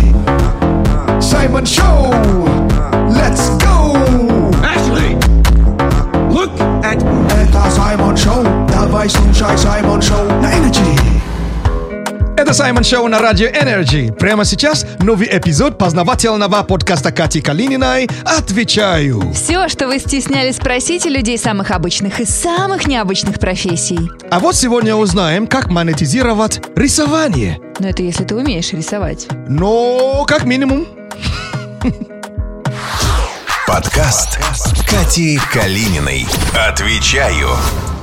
Саймон 1.22 1.66
Шоу, 1.66 2.14
let's 3.14 3.50
go! 3.58 3.94
Ashley, 4.64 5.18
look 6.30 6.52
at... 6.84 6.98
Это 7.32 7.70
Саймон 7.72 8.18
Шоу, 8.18 8.44
давай 8.68 9.10
слушай 9.10 9.58
Саймон 9.58 10.02
Шоу 10.02 10.26
на 10.42 10.52
Energy. 10.54 11.22
Это 12.42 12.54
Саймон 12.54 12.84
Шоу 12.84 13.08
на 13.08 13.20
Радио 13.20 13.48
Energy. 13.50 14.12
Прямо 14.12 14.46
сейчас 14.46 14.86
новый 15.00 15.28
эпизод 15.32 15.78
познавательного 15.78 16.64
подкаста 16.64 17.12
Кати 17.12 17.40
Калининой 17.40 18.10
«Отвечаю». 18.26 19.32
Все, 19.34 19.70
что 19.70 19.88
вы 19.88 20.00
стеснялись 20.00 20.56
спросить 20.56 21.06
у 21.06 21.10
людей 21.10 21.38
самых 21.38 21.70
обычных 21.70 22.20
и 22.20 22.26
самых 22.26 22.88
необычных 22.88 23.40
профессий. 23.40 24.00
А 24.32 24.40
вот 24.40 24.56
сегодня 24.56 24.96
узнаем, 24.96 25.46
как 25.46 25.70
монетизировать 25.70 26.62
рисование. 26.76 27.60
Но 27.80 27.88
это 27.90 28.02
если 28.02 28.24
ты 28.24 28.36
умеешь 28.36 28.74
рисовать. 28.74 29.28
Но 29.48 30.26
как 30.28 30.46
минимум. 30.46 30.88
Подкаст 33.72 34.38
Кати 34.86 35.40
Калининой. 35.54 36.28
Отвечаю. 36.54 37.48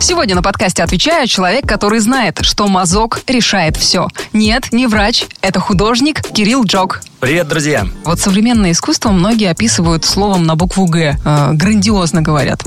Сегодня 0.01 0.37
на 0.37 0.43
подкасте 0.43 0.85
«Отвечаю» 0.85 1.27
человек, 1.27 1.67
который 1.67 1.99
знает, 1.99 2.39
что 2.43 2.69
мазок 2.69 3.21
решает 3.27 3.77
все. 3.77 4.09
Нет, 4.33 4.69
не 4.71 4.87
врач, 4.87 5.25
это 5.43 5.59
художник 5.59 6.23
Кирилл 6.23 6.65
Джок. 6.65 7.01
Привет, 7.21 7.49
друзья! 7.49 7.85
Вот 8.05 8.21
современное 8.21 8.71
искусство 8.71 9.11
многие 9.11 9.51
описывают 9.51 10.05
словом 10.05 10.47
на 10.47 10.55
букву 10.55 10.87
«Г». 10.87 11.19
Э, 11.25 11.51
грандиозно 11.53 12.23
говорят. 12.23 12.63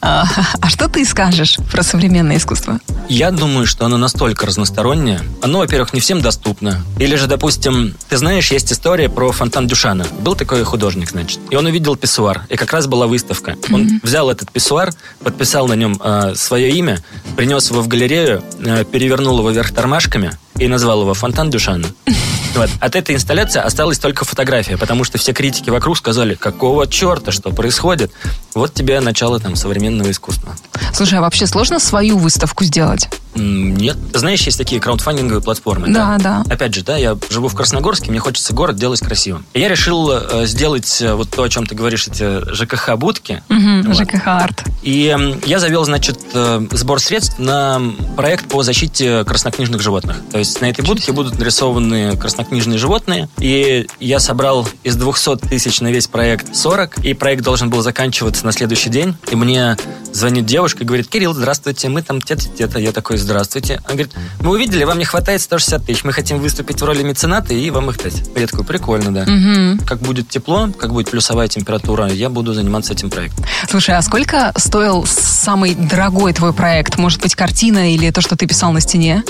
А, 0.00 0.26
а 0.60 0.70
что 0.70 0.88
ты 0.88 1.04
скажешь 1.04 1.58
про 1.72 1.82
современное 1.82 2.36
искусство? 2.36 2.78
Я 3.08 3.32
думаю, 3.32 3.66
что 3.66 3.84
оно 3.84 3.96
настолько 3.96 4.46
разностороннее. 4.46 5.22
Оно, 5.42 5.58
во-первых, 5.58 5.92
не 5.92 5.98
всем 5.98 6.20
доступно. 6.20 6.84
Или 7.00 7.16
же, 7.16 7.26
допустим, 7.26 7.96
ты 8.08 8.16
знаешь, 8.16 8.52
есть 8.52 8.72
история 8.72 9.08
про 9.08 9.32
фонтан 9.32 9.66
Дюшана. 9.66 10.06
Был 10.20 10.36
такой 10.36 10.62
художник, 10.62 11.10
значит. 11.10 11.40
И 11.50 11.56
он 11.56 11.66
увидел 11.66 11.96
писсуар. 11.96 12.46
И 12.48 12.56
как 12.56 12.72
раз 12.72 12.86
была 12.86 13.08
выставка. 13.08 13.56
Он 13.72 14.00
взял 14.04 14.30
этот 14.30 14.52
писсуар, 14.52 14.92
подписал 15.24 15.66
на 15.66 15.74
нем 15.74 16.00
э, 16.00 16.34
свое 16.36 16.75
имя, 16.78 16.98
принес 17.36 17.70
его 17.70 17.82
в 17.82 17.88
галерею, 17.88 18.42
э, 18.58 18.84
перевернул 18.84 19.38
его 19.38 19.50
вверх 19.50 19.72
тормашками 19.72 20.32
и 20.58 20.68
назвал 20.68 21.02
его 21.02 21.14
фонтан 21.14 21.50
Дюшана. 21.50 21.86
Вот. 22.56 22.70
От 22.80 22.96
этой 22.96 23.14
инсталляции 23.14 23.60
осталась 23.60 23.98
только 23.98 24.24
фотография, 24.24 24.76
потому 24.76 25.04
что 25.04 25.18
все 25.18 25.32
критики 25.32 25.70
вокруг 25.70 25.96
сказали, 25.96 26.34
какого 26.34 26.86
черта, 26.86 27.32
что 27.32 27.50
происходит. 27.50 28.10
Вот 28.54 28.72
тебе 28.74 29.00
начало 29.00 29.38
там 29.40 29.56
современного 29.56 30.10
искусства. 30.10 30.56
Слушай, 30.92 31.18
а 31.18 31.22
вообще 31.22 31.46
сложно 31.46 31.78
свою 31.78 32.18
выставку 32.18 32.64
сделать? 32.64 33.08
Нет. 33.34 33.98
Знаешь, 34.14 34.42
есть 34.42 34.56
такие 34.56 34.80
краудфандинговые 34.80 35.42
платформы. 35.42 35.88
Да, 35.92 36.16
да. 36.18 36.42
Опять 36.48 36.74
же, 36.74 36.82
да, 36.82 36.96
я 36.96 37.16
живу 37.28 37.48
в 37.48 37.54
Красногорске, 37.54 38.10
мне 38.10 38.18
хочется 38.18 38.54
город 38.54 38.76
делать 38.76 39.00
красивым. 39.00 39.44
И 39.52 39.60
я 39.60 39.68
решил 39.68 40.10
э, 40.10 40.46
сделать 40.46 41.02
э, 41.02 41.12
вот 41.12 41.28
то, 41.30 41.42
о 41.42 41.48
чем 41.50 41.66
ты 41.66 41.74
говоришь, 41.74 42.06
эти 42.08 42.50
ЖКХ-будки. 42.54 43.42
Мгм, 43.50 43.82
Вот. 43.92 43.96
ЖКХ 43.96 44.26
арт. 44.26 44.64
И 44.82 45.08
м, 45.08 45.38
я 45.44 45.58
завел, 45.58 45.84
значит, 45.84 46.18
э, 46.32 46.66
сбор 46.72 46.98
средств 47.00 47.38
на 47.38 47.78
проект 48.16 48.46
по 48.48 48.62
защите 48.62 49.22
краснокнижных 49.24 49.82
животных. 49.82 50.16
То 50.32 50.38
есть 50.38 50.62
на 50.62 50.70
этой 50.70 50.82
будке 50.84 51.12
будут 51.12 51.38
нарисованы 51.38 52.16
краснокнижные 52.16 52.45
животные. 52.50 53.28
И 53.38 53.86
я 54.00 54.18
собрал 54.20 54.68
из 54.82 54.96
200 54.96 55.48
тысяч 55.48 55.80
на 55.80 55.88
весь 55.88 56.06
проект 56.06 56.54
40. 56.54 57.04
И 57.04 57.14
проект 57.14 57.42
должен 57.42 57.70
был 57.70 57.82
заканчиваться 57.82 58.44
на 58.44 58.52
следующий 58.52 58.90
день. 58.90 59.16
И 59.30 59.36
мне 59.36 59.76
звонит 60.12 60.46
девушка 60.46 60.82
и 60.82 60.86
говорит, 60.86 61.08
Кирилл, 61.08 61.34
здравствуйте, 61.34 61.88
мы 61.88 62.02
там 62.02 62.20
те-то, 62.20 62.48
те-то. 62.48 62.78
Я 62.78 62.92
такой, 62.92 63.18
здравствуйте. 63.18 63.80
Она 63.84 63.94
говорит, 63.94 64.12
мы 64.40 64.50
увидели, 64.50 64.84
вам 64.84 64.98
не 64.98 65.04
хватает 65.04 65.42
160 65.42 65.84
тысяч. 65.84 66.04
Мы 66.04 66.12
хотим 66.12 66.38
выступить 66.38 66.80
в 66.80 66.84
роли 66.84 67.02
мецената 67.02 67.54
и 67.54 67.70
вам 67.70 67.90
их 67.90 68.02
дать. 68.02 68.22
Я 68.36 68.46
такой, 68.46 68.64
прикольно, 68.64 69.12
да. 69.12 69.24
Мгм. 69.30 69.78
Как 69.86 69.98
будет 69.98 70.28
тепло, 70.28 70.68
как 70.78 70.92
будет 70.92 71.10
плюсовая 71.10 71.48
температура, 71.48 72.08
я 72.08 72.30
буду 72.30 72.54
заниматься 72.54 72.92
этим 72.92 73.10
проектом. 73.10 73.44
Слушай, 73.68 73.96
а 73.96 74.02
сколько 74.02 74.52
стоил 74.56 75.04
самый 75.06 75.74
дорогой 75.74 76.32
твой 76.32 76.52
проект? 76.52 76.96
Может 76.98 77.20
быть, 77.20 77.34
картина 77.34 77.92
или 77.94 78.10
то, 78.10 78.20
что 78.20 78.36
ты 78.36 78.46
писал 78.46 78.72
на 78.72 78.80
стене? 78.80 79.22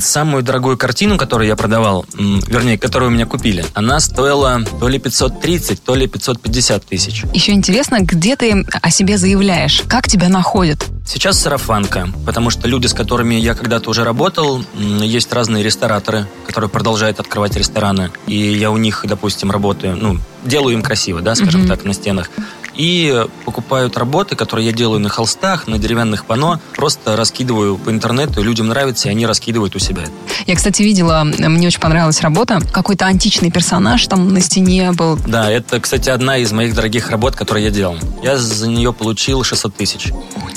Самую 0.00 0.42
дорогую 0.42 0.76
картину, 0.76 1.16
которую 1.16 1.48
я 1.48 1.56
продавал, 1.56 2.04
м, 2.18 2.40
вернее, 2.62 2.78
которую 2.78 3.10
у 3.10 3.14
меня 3.14 3.26
купили, 3.26 3.64
она 3.74 3.98
стоила 3.98 4.62
то 4.78 4.86
ли 4.88 5.00
530, 5.00 5.82
то 5.82 5.96
ли 5.96 6.06
550 6.06 6.84
тысяч. 6.86 7.24
Еще 7.34 7.52
интересно, 7.52 7.98
где 8.00 8.36
ты 8.36 8.64
о 8.80 8.90
себе 8.90 9.18
заявляешь? 9.18 9.82
Как 9.88 10.06
тебя 10.06 10.28
находят? 10.28 10.86
Сейчас 11.04 11.40
сарафанка, 11.40 12.08
потому 12.24 12.50
что 12.50 12.68
люди, 12.68 12.86
с 12.86 12.94
которыми 12.94 13.34
я 13.34 13.54
когда-то 13.54 13.90
уже 13.90 14.04
работал, 14.04 14.64
есть 14.78 15.32
разные 15.32 15.64
рестораторы, 15.64 16.28
которые 16.46 16.70
продолжают 16.70 17.18
открывать 17.18 17.56
рестораны, 17.56 18.12
и 18.28 18.36
я 18.36 18.70
у 18.70 18.76
них, 18.76 19.04
допустим, 19.08 19.50
работаю, 19.50 19.96
ну, 19.96 20.18
делаю 20.44 20.74
им 20.74 20.82
красиво, 20.82 21.20
да, 21.20 21.34
скажем 21.34 21.62
Мгм. 21.62 21.68
так, 21.68 21.84
на 21.84 21.94
стенах. 21.94 22.30
И 22.74 23.26
покупают 23.44 23.96
работы, 23.96 24.36
которые 24.36 24.66
я 24.66 24.72
делаю 24.72 25.00
на 25.00 25.08
холстах, 25.08 25.66
на 25.66 25.78
деревянных 25.78 26.24
панно, 26.24 26.60
просто 26.76 27.16
раскидываю 27.16 27.76
по 27.76 27.90
интернету, 27.90 28.42
людям 28.42 28.68
нравится, 28.68 29.08
и 29.08 29.10
они 29.10 29.26
раскидывают 29.26 29.76
у 29.76 29.78
себя. 29.78 30.04
Я, 30.46 30.56
кстати, 30.56 30.82
видела, 30.82 31.24
мне 31.24 31.66
очень 31.66 31.80
понравилась 31.80 32.20
работа. 32.20 32.60
Какой-то 32.72 33.06
античный 33.06 33.50
персонаж 33.50 34.06
там 34.06 34.32
на 34.32 34.40
стене 34.40 34.92
был. 34.92 35.18
Да, 35.26 35.50
это, 35.50 35.80
кстати, 35.80 36.10
одна 36.10 36.38
из 36.38 36.52
моих 36.52 36.74
дорогих 36.74 37.10
работ, 37.10 37.36
которые 37.36 37.66
я 37.66 37.70
делал. 37.70 37.96
Я 38.22 38.36
за 38.36 38.68
нее 38.68 38.92
получил 38.92 39.44
600 39.44 39.74
тысяч. 39.74 40.12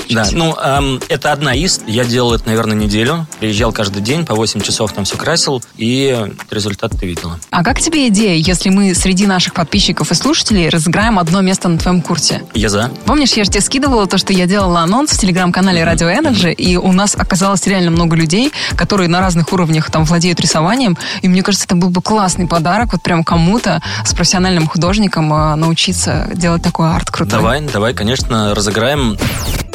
Да, 0.10 0.28
ну, 0.32 0.56
эм, 0.56 1.02
это 1.10 1.32
одна 1.32 1.54
из. 1.54 1.82
Я 1.88 2.06
делал 2.06 2.34
это, 2.34 2.48
наверное, 2.48 2.76
неделю. 2.76 3.28
Приезжал 3.40 3.72
каждый 3.72 4.02
день, 4.02 4.26
по 4.26 4.36
8 4.36 4.62
часов 4.62 4.94
там 4.94 5.06
все 5.06 5.18
красил, 5.18 5.64
и 5.78 6.28
результат 6.52 6.92
ты 7.00 7.06
видела. 7.08 7.40
А 7.50 7.64
как 7.64 7.80
тебе 7.80 8.08
идея, 8.08 8.36
если 8.36 8.70
мы 8.70 8.94
среди 8.94 9.26
наших 9.26 9.54
подписчиков 9.54 10.12
и 10.12 10.16
слушателей 10.16 10.70
разыграем 10.70 11.20
одно 11.20 11.42
место 11.42 11.70
на 11.70 11.78
твоем 11.78 12.02
курсе? 12.06 12.44
Я 12.54 12.70
за. 12.70 12.92
Помнишь, 13.06 13.34
я 13.34 13.44
же 13.44 13.50
тебе 13.50 13.62
скидывала 13.62 14.08
то, 14.08 14.18
что 14.18 14.34
я 14.34 14.46
делала 14.46 14.82
анонс 14.82 15.12
в 15.12 15.20
телеграм-канале 15.20 15.82
Radio 15.82 16.16
Energy, 16.16 16.54
и 16.54 16.78
у 16.78 16.92
нас 16.92 17.16
оказалось 17.16 17.66
реально 17.68 17.92
много 17.92 18.16
людей, 18.16 18.52
которые 18.76 19.10
на 19.10 19.20
разных 19.20 19.52
уровнях 19.52 19.90
там 19.92 20.06
владеют 20.06 20.40
рисованием, 20.40 20.98
и 21.22 21.28
мне 21.28 21.42
кажется, 21.42 21.66
это 21.66 21.76
был 21.76 21.90
бы 21.90 22.02
классный 22.02 22.48
подарок 22.48 22.94
вот 22.94 23.02
прям 23.02 23.24
кому-то 23.24 23.82
с 24.06 24.14
профессиональным 24.14 24.68
художником 24.68 25.34
э, 25.34 25.56
научиться 25.56 26.30
делать 26.34 26.62
такой 26.62 26.90
арт 26.90 27.10
крутой. 27.10 27.40
Давай, 27.40 27.62
давай, 27.62 27.94
конечно, 27.94 28.54
разыграем. 28.54 29.18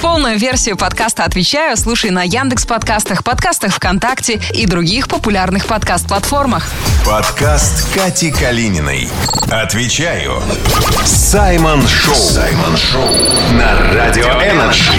Полную 0.01 0.38
версию 0.38 0.79
подкаста 0.79 1.25
«Отвечаю» 1.25 1.77
слушай 1.77 2.11
на 2.11 2.23
Яндекс 2.23 2.64
подкастах, 2.64 3.23
подкастах 3.23 3.75
ВКонтакте 3.75 4.40
и 4.55 4.66
других 4.66 5.09
популярных 5.09 5.66
подкаст-платформах. 5.66 6.69
Подкаст 7.05 7.93
Кати 7.95 8.31
Калининой. 8.31 9.09
Отвечаю. 9.51 10.43
Саймон 11.05 11.87
Шоу. 11.87 12.20
Саймон 12.21 12.77
Шоу. 12.77 13.09
На 13.53 13.95
Радио 13.95 14.27
Energy. 14.27 14.93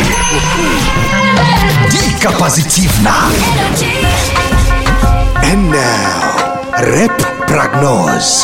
Дико 1.91 2.31
позитивно. 2.31 3.13
And 5.43 5.69
now, 5.69 6.40
рэп-прогноз. 6.81 8.43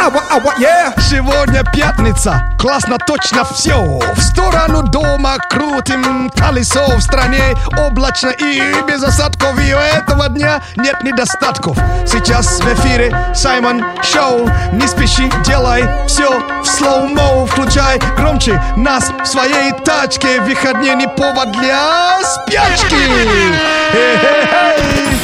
Сегодня 1.10 1.64
пятница, 1.64 2.42
классно 2.60 2.98
точно 3.00 3.44
все. 3.44 3.76
В 4.16 4.22
сторону 4.22 4.84
дома 4.84 5.38
крутим 5.50 6.30
колесо 6.30 6.86
в 6.96 7.02
стране 7.02 7.56
облачно 7.80 8.30
и 8.30 8.62
без 8.88 9.04
осадков. 9.04 9.60
И 9.60 9.74
у 9.74 9.78
этого 9.78 10.30
дня 10.30 10.62
нет 10.76 11.04
недостатков. 11.04 11.78
Сейчас 12.06 12.60
в 12.60 12.74
эфире 12.76 13.16
Саймон 13.34 13.84
Шоу. 14.04 14.50
Не 14.74 14.88
спеши, 14.88 15.30
делай 15.44 15.84
все 16.08 16.30
в 16.62 16.66
слоумо. 16.66 17.48
Включай 17.48 18.00
громче 18.18 18.62
нас 18.76 19.12
в 19.24 19.26
своей 19.26 19.72
тачке. 19.84 20.42
Выходные 20.42 20.96
не 20.96 21.08
повод 21.08 21.52
для 21.54 22.20
спячки. 22.24 22.96
Хе-хе-хей. 23.92 25.17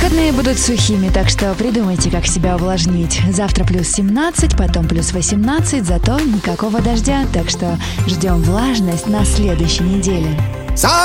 Выходные 0.00 0.32
будут 0.32 0.58
сухими, 0.58 1.10
так 1.10 1.28
что 1.28 1.52
придумайте, 1.52 2.10
как 2.10 2.26
себя 2.26 2.56
увлажнить. 2.56 3.20
Завтра 3.34 3.64
плюс 3.64 3.88
17, 3.88 4.56
потом 4.56 4.88
плюс 4.88 5.12
18, 5.12 5.84
зато 5.84 6.18
никакого 6.20 6.80
дождя, 6.80 7.26
так 7.34 7.50
что 7.50 7.78
ждем 8.06 8.40
влажность 8.42 9.06
на 9.08 9.26
следующей 9.26 9.82
неделе. 9.82 10.40
Саймон 10.74 10.98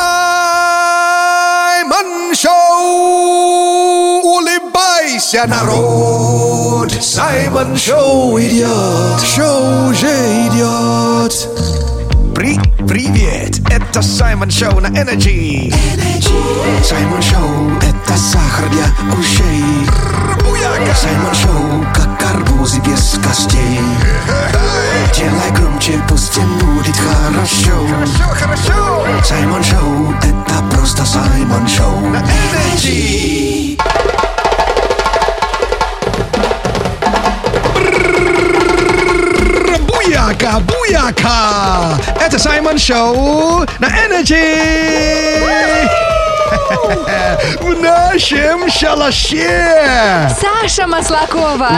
Шоу! 2.34 4.22
Улыбайся, 4.24 5.46
народ! 5.46 6.94
Саймон 6.94 7.76
Шоу 7.76 8.40
идет! 8.40 9.20
Шоу 9.22 9.90
уже 9.90 10.08
идет! 10.48 11.50
При 12.34 12.58
привет! 12.88 13.60
Это 13.70 14.02
Саймон 14.02 14.50
Шоу 14.50 14.80
на 14.80 14.88
Energy! 14.88 15.76
Саймон 16.82 17.22
Шоу– 17.22 17.72
это 18.06 18.18
сахар 18.18 18.70
для 18.70 18.86
ушей! 19.18 19.88
Саймон 20.96 21.36
Шоу, 21.36 21.86
как 21.94 22.32
арбузы 22.32 22.80
без 22.80 23.20
костей! 23.26 23.82
Делай 25.16 25.52
громче, 25.52 26.02
пусть 26.08 26.32
всем 26.32 26.58
будет 26.58 26.96
хорошо! 26.96 27.86
Хорошо, 27.88 28.24
хорошо! 28.34 29.06
Саймон 29.24 29.64
Шоу– 29.64 30.16
это 30.20 30.76
просто 30.76 31.06
Саймон 31.06 31.68
Шоу 31.68 32.00
на 32.08 32.18
Energy! 32.18 33.78
Буяка, 39.88 40.60
буяка! 40.60 41.98
Это 42.22 42.40
Саймон 42.40 42.78
Шоу 42.78 43.66
на 43.80 43.88
Energy! 43.88 46.05
В 47.60 47.82
нашем 47.82 48.70
шалаше! 48.70 50.30
Саша 50.40 50.88
Маслакова! 50.88 51.70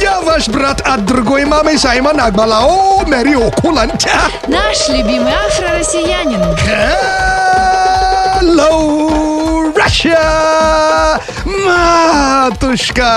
Я 0.00 0.20
ваш 0.20 0.48
брат 0.48 0.80
от 0.84 1.04
другой 1.04 1.44
мамы 1.44 1.78
Саймон 1.78 2.20
Акбалао 2.20 3.04
Мэрио 3.06 3.50
Куланча! 3.50 4.10
Наш 4.46 4.88
любимый 4.88 5.32
афро-россиянин. 5.32 6.42
Hello, 8.40 9.72
Russia! 9.74 11.20
Матушка! 12.54 13.14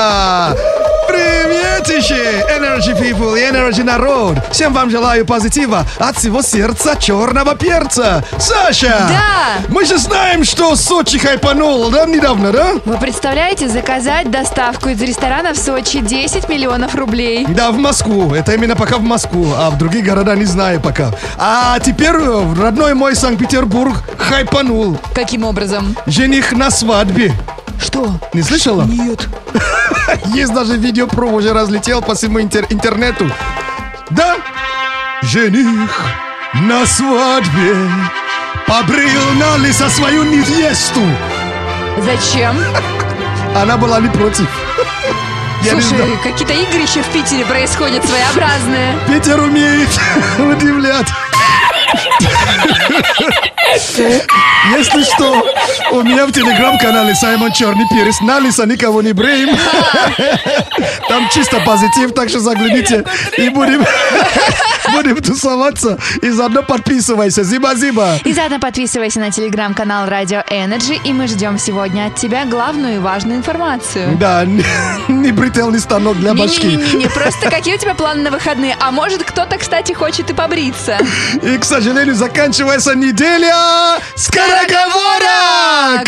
Приветище, 1.18 2.46
Energy 2.48 2.94
People 2.96 3.40
и 3.40 3.42
Energy 3.42 3.84
народ! 3.84 4.38
Всем 4.52 4.72
вам 4.72 4.92
желаю 4.92 5.26
позитива 5.26 5.84
от 5.98 6.16
всего 6.18 6.44
сердца 6.44 6.96
черного 6.96 7.56
перца! 7.56 8.24
Саша! 8.38 9.08
Да! 9.10 9.66
Мы 9.70 9.84
же 9.84 9.98
знаем, 9.98 10.44
что 10.44 10.76
Сочи 10.76 11.18
хайпанул, 11.18 11.90
да, 11.90 12.06
недавно, 12.06 12.52
да? 12.52 12.74
Вы 12.86 12.98
представляете, 12.98 13.68
заказать 13.68 14.30
доставку 14.30 14.90
из 14.90 15.02
ресторана 15.02 15.54
в 15.54 15.58
Сочи 15.58 16.02
10 16.02 16.50
миллионов 16.50 16.94
рублей. 16.94 17.48
Да, 17.50 17.72
в 17.72 17.78
Москву. 17.80 18.36
Это 18.36 18.54
именно 18.54 18.76
пока 18.76 18.98
в 18.98 19.04
Москву, 19.04 19.48
а 19.58 19.72
в 19.72 19.78
другие 19.80 20.04
города 20.04 20.36
не 20.36 20.46
знаю 20.46 20.80
пока. 20.80 21.12
А 21.40 21.80
теперь 21.80 22.16
э, 22.16 22.54
родной 22.62 22.94
мой 22.94 23.16
Санкт-Петербург 23.16 24.04
хайпанул. 24.20 25.00
Каким 25.16 25.44
образом? 25.46 25.96
Жених 26.06 26.52
на 26.52 26.70
свадьбе. 26.70 27.34
Что? 27.80 28.20
Не 28.34 28.42
слышала? 28.42 28.84
Нет. 28.84 29.28
Есть 30.26 30.54
даже 30.54 30.78
видеопро 30.78 31.28
уже 31.28 31.54
разлетел 31.54 32.02
по 32.02 32.16
всему 32.16 32.40
интер- 32.40 32.66
интернету. 32.70 33.30
Да, 34.10 34.38
жених 35.22 35.90
на 36.54 36.86
свадьбе 36.86 37.76
побрил 38.66 39.22
на 39.40 39.56
лысо 39.56 39.90
свою 39.90 40.24
невесту. 40.24 41.02
Зачем? 42.04 42.56
Она 43.56 43.78
была 43.78 44.00
не 44.00 44.10
против. 44.10 44.48
Я 45.64 45.72
Слушай, 45.72 46.18
какие-то 46.24 46.54
игрища 46.54 47.02
в 47.02 47.08
Питере 47.12 47.44
происходят 47.46 48.06
своеобразные. 48.06 48.96
Питер 49.08 49.40
умеет 49.40 49.90
удивлять. 50.38 51.08
Если 53.76 55.04
что, 55.04 55.46
у 55.92 56.02
меня 56.02 56.26
в 56.26 56.32
телеграм-канале 56.32 57.16
Саймон 57.16 57.52
Черный 57.52 57.86
Перец. 57.90 58.22
На 58.22 58.40
лиса 58.40 58.66
никого 58.66 59.02
не 59.02 59.14
бреем. 59.14 59.58
Там 61.10 61.30
чисто 61.30 61.60
позитив, 61.66 62.14
так 62.14 62.30
что 62.30 62.40
загляните 62.40 63.04
и 63.38 63.50
будем, 63.50 63.86
будем 64.92 65.16
тусоваться. 65.18 65.98
И 66.22 66.30
заодно 66.30 66.64
подписывайся. 66.64 67.44
Зиба-зиба. 67.44 68.20
И 68.26 68.34
заодно 68.34 68.60
подписывайся 68.60 69.20
на 69.20 69.32
телеграм-канал 69.32 70.08
Radio 70.08 70.46
Energy, 70.50 71.00
и 71.04 71.14
мы 71.14 71.28
ждем 71.28 71.58
сегодня 71.58 72.08
от 72.08 72.16
тебя 72.16 72.46
главную 72.46 72.96
и 72.96 73.00
важную 73.00 73.38
информацию. 73.38 74.18
Да, 74.18 74.46
не, 74.46 74.64
не 75.08 75.32
брительный 75.32 75.80
станок 75.80 76.18
для 76.18 76.34
башки. 76.34 76.68
Не-не-не, 76.68 77.08
просто 77.08 77.50
какие 77.50 77.76
у 77.76 77.78
тебя 77.78 77.94
планы 77.94 78.22
на 78.24 78.32
выходные? 78.32 78.76
А 78.80 78.92
может, 78.92 79.24
кто-то, 79.24 79.58
кстати, 79.58 79.94
хочет 79.94 80.30
и 80.30 80.34
побриться? 80.34 80.98
И, 81.42 81.58
к 81.58 81.64
сожалению, 81.64 82.16
заканчивается 82.16 82.96
неделя 82.96 83.57
скороговорок! 84.16 86.08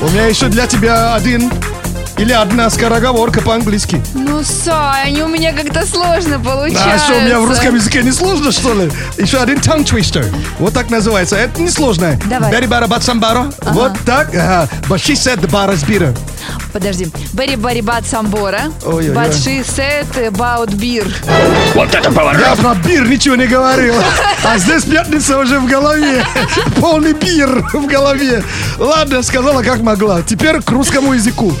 У 0.00 0.08
меня 0.08 0.26
еще 0.26 0.46
для 0.46 0.66
тебя 0.66 1.14
один 1.14 1.50
или 2.18 2.32
одна 2.32 2.70
скороговорка 2.70 3.40
по-английски. 3.40 4.02
Ну, 4.14 4.42
Сань, 4.42 5.20
у 5.20 5.28
меня 5.28 5.52
как-то 5.52 5.86
сложно 5.86 6.38
получается. 6.38 6.94
А 6.94 6.98
что, 6.98 7.16
у 7.16 7.20
меня 7.20 7.40
в 7.40 7.46
русском 7.46 7.74
языке 7.74 8.02
не 8.02 8.12
сложно, 8.12 8.52
что 8.52 8.74
ли? 8.74 8.90
Еще 9.18 9.38
один 9.38 9.58
tongue 9.58 9.84
twister. 9.84 10.24
Вот 10.58 10.74
так 10.74 10.90
называется. 10.90 11.36
Это 11.36 11.60
не 11.60 11.70
сложно. 11.70 12.18
Давай. 12.26 12.52
Very 12.52 12.68
bad 12.68 12.86
about 12.86 13.00
somebody. 13.00 13.52
Вот 13.72 13.92
так. 14.04 14.28
Ага. 14.34 14.68
The 14.88 15.50
bar 15.50 15.72
is 15.72 15.84
bitter. 15.86 16.16
Подожди. 16.72 17.08
Бери 17.32 17.56
Барибат 17.56 18.06
Самбора. 18.06 18.62
Ой-ой-ой. 18.84 19.14
Бадши 19.14 19.62
Сет 19.64 20.32
Баут 20.32 20.72
Бир. 20.72 21.06
Я 21.74 22.56
про 22.56 22.74
бир 22.74 23.08
ничего 23.08 23.36
не 23.36 23.46
говорил. 23.46 23.94
А 24.44 24.58
здесь 24.58 24.84
пятница 24.84 25.38
уже 25.38 25.60
в 25.60 25.66
голове. 25.66 26.24
Полный 26.80 27.12
бир 27.12 27.64
в 27.72 27.86
голове. 27.86 28.42
Ладно, 28.78 29.22
сказала 29.22 29.62
как 29.62 29.80
могла. 29.80 30.22
Теперь 30.22 30.62
к 30.62 30.70
русскому 30.70 31.12
языку. 31.12 31.52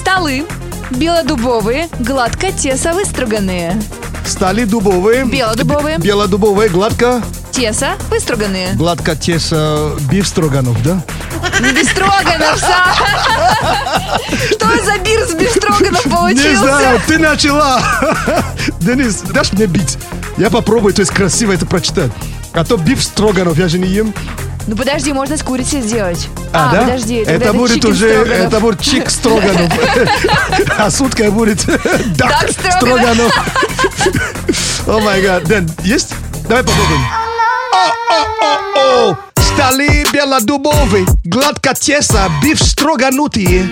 Столы. 0.00 0.46
Белодубовые, 0.90 1.88
гладко 2.00 2.50
тесо 2.52 2.92
выструганные. 2.94 3.80
Стали 4.24 4.64
дубовые. 4.64 5.24
Белодубовые. 5.26 5.98
Белодубовые, 5.98 6.70
гладко. 6.70 7.22
Тесо 7.52 7.90
выструганные. 8.10 8.72
Гладко 8.74 9.14
теса 9.14 9.90
биф 10.10 10.26
строганов, 10.26 10.82
да? 10.82 11.02
Не 11.60 11.72
Бестроганов. 11.72 12.58
Что 14.50 14.66
за 14.84 14.98
бир 15.04 15.26
с 15.28 15.34
Бестроганов 15.34 16.06
Не 16.06 16.10
получился? 16.10 16.56
знаю, 16.56 17.00
ты 17.06 17.18
начала. 17.18 17.82
Денис, 18.80 19.20
дашь 19.20 19.52
мне 19.52 19.66
бить? 19.66 19.98
Я 20.38 20.48
попробую, 20.48 20.94
то 20.94 21.00
есть 21.00 21.12
красиво 21.12 21.52
это 21.52 21.66
прочитать. 21.66 22.10
А 22.54 22.64
то 22.64 22.78
биф 22.78 23.02
строганов 23.04 23.58
я 23.58 23.68
же 23.68 23.78
не 23.78 23.86
ем. 23.88 24.14
Ну 24.66 24.76
подожди, 24.76 25.12
можно 25.12 25.36
с 25.36 25.42
курицей 25.42 25.80
сделать. 25.80 26.28
А, 26.52 26.72
да? 26.72 26.82
подожди. 26.82 27.16
это 27.16 27.52
будет 27.52 27.84
уже, 27.84 28.08
это 28.08 28.60
будет 28.60 28.80
чик 28.80 29.10
строганов. 29.10 29.72
А 30.78 30.90
сутка 30.90 31.30
будет 31.30 31.64
дак 32.16 32.50
строганов. 32.50 33.32
О 34.86 35.00
май 35.00 35.22
гад. 35.22 35.44
Дэн, 35.44 35.70
есть? 35.82 36.14
Давай 36.48 36.64
попробуем. 36.64 37.00
О-о-о-о! 37.72 39.16
Стали 39.40 40.06
белодубовые, 40.12 41.06
гладко 41.24 41.74
теса, 41.74 42.30
биф 42.42 42.60
строганутые. 42.60 43.68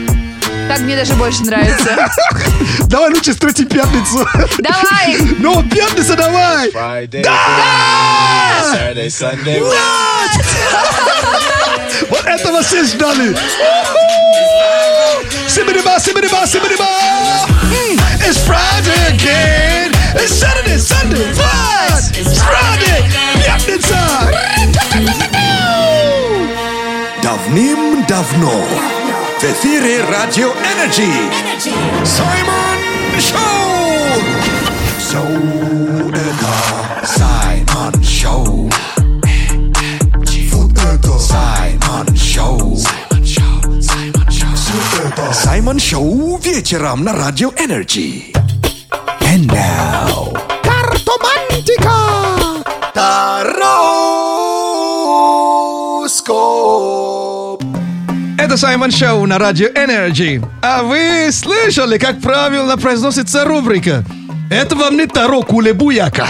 Так 0.68 0.80
мне 0.80 0.96
даже 0.96 1.14
больше 1.14 1.42
нравится. 1.44 2.10
Давай 2.88 3.10
лучше 3.10 3.32
встретим 3.32 3.66
пятницу. 3.66 4.26
Давай! 4.58 5.16
Ну, 5.38 5.62
пятница 5.62 6.14
давай! 6.14 6.70
What? 9.60 9.76
Вот 12.10 12.24
этого 12.26 12.62
все 12.62 12.84
ждали. 12.84 13.36
Сибириба, 15.48 15.98
сибириба, 15.98 16.46
сибириба. 16.46 16.86
It's 18.20 18.38
Friday 18.46 19.08
again. 19.08 19.92
It's 20.14 20.32
Saturday, 20.34 20.76
Sunday. 20.78 21.32
What? 21.34 22.10
It's 22.12 22.38
Friday. 22.42 23.04
Пятница. 23.44 23.98
Давным-давно 27.22 28.64
в 29.38 29.44
эфире 29.44 30.04
Радио 30.04 30.48
Energy 30.48 31.06
Саймон 32.04 32.78
Шоу! 33.20 34.18
Шоу 35.12 36.10
это 36.10 37.06
Саймон 37.06 38.02
Шоу. 38.02 38.70
Вот 40.52 40.72
это 40.72 41.18
Саймон 41.18 42.16
Шоу. 42.16 42.78
Саймон 45.32 45.78
Шоу 45.78 46.38
вечером 46.38 47.04
на 47.04 47.12
Радио 47.12 47.50
Energy. 47.50 48.32
And 49.20 49.46
now... 49.46 50.57
Это 58.48 58.56
Саймон 58.56 58.90
Шоу 58.90 59.26
на 59.26 59.38
Радио 59.38 59.66
Energy. 59.66 60.40
А 60.62 60.82
вы 60.82 61.28
слышали, 61.30 61.98
как 61.98 62.22
правильно 62.22 62.78
произносится 62.78 63.44
рубрика? 63.44 64.06
Это 64.50 64.74
вам 64.74 64.96
не 64.96 65.04
Таро 65.04 65.42
Кулебуяка. 65.42 66.26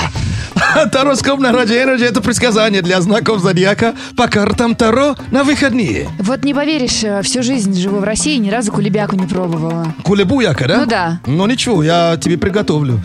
Тароскоп 0.90 1.38
на 1.38 1.52
Радио 1.52 1.76
Energy – 1.76 2.06
это 2.07 2.20
предсказание 2.20 2.83
для 2.83 3.00
знаков 3.00 3.40
зодиака 3.40 3.94
по 4.16 4.26
картам 4.26 4.74
Таро 4.74 5.14
на 5.31 5.44
выходные. 5.44 6.09
Вот 6.18 6.42
не 6.42 6.54
поверишь, 6.54 7.04
э, 7.04 7.22
всю 7.22 7.44
жизнь 7.44 7.81
живу 7.81 7.98
в 7.98 8.04
России, 8.04 8.37
ни 8.38 8.50
разу 8.50 8.72
кулебяку 8.72 9.14
не 9.14 9.28
пробовала. 9.28 9.94
Кулебуяка, 10.02 10.66
да? 10.66 10.76
Ну 10.78 10.87
да. 10.87 11.20
Ну 11.24 11.46
ничего, 11.46 11.85
я 11.85 12.18
тебе 12.20 12.37
приготовлю. 12.37 13.00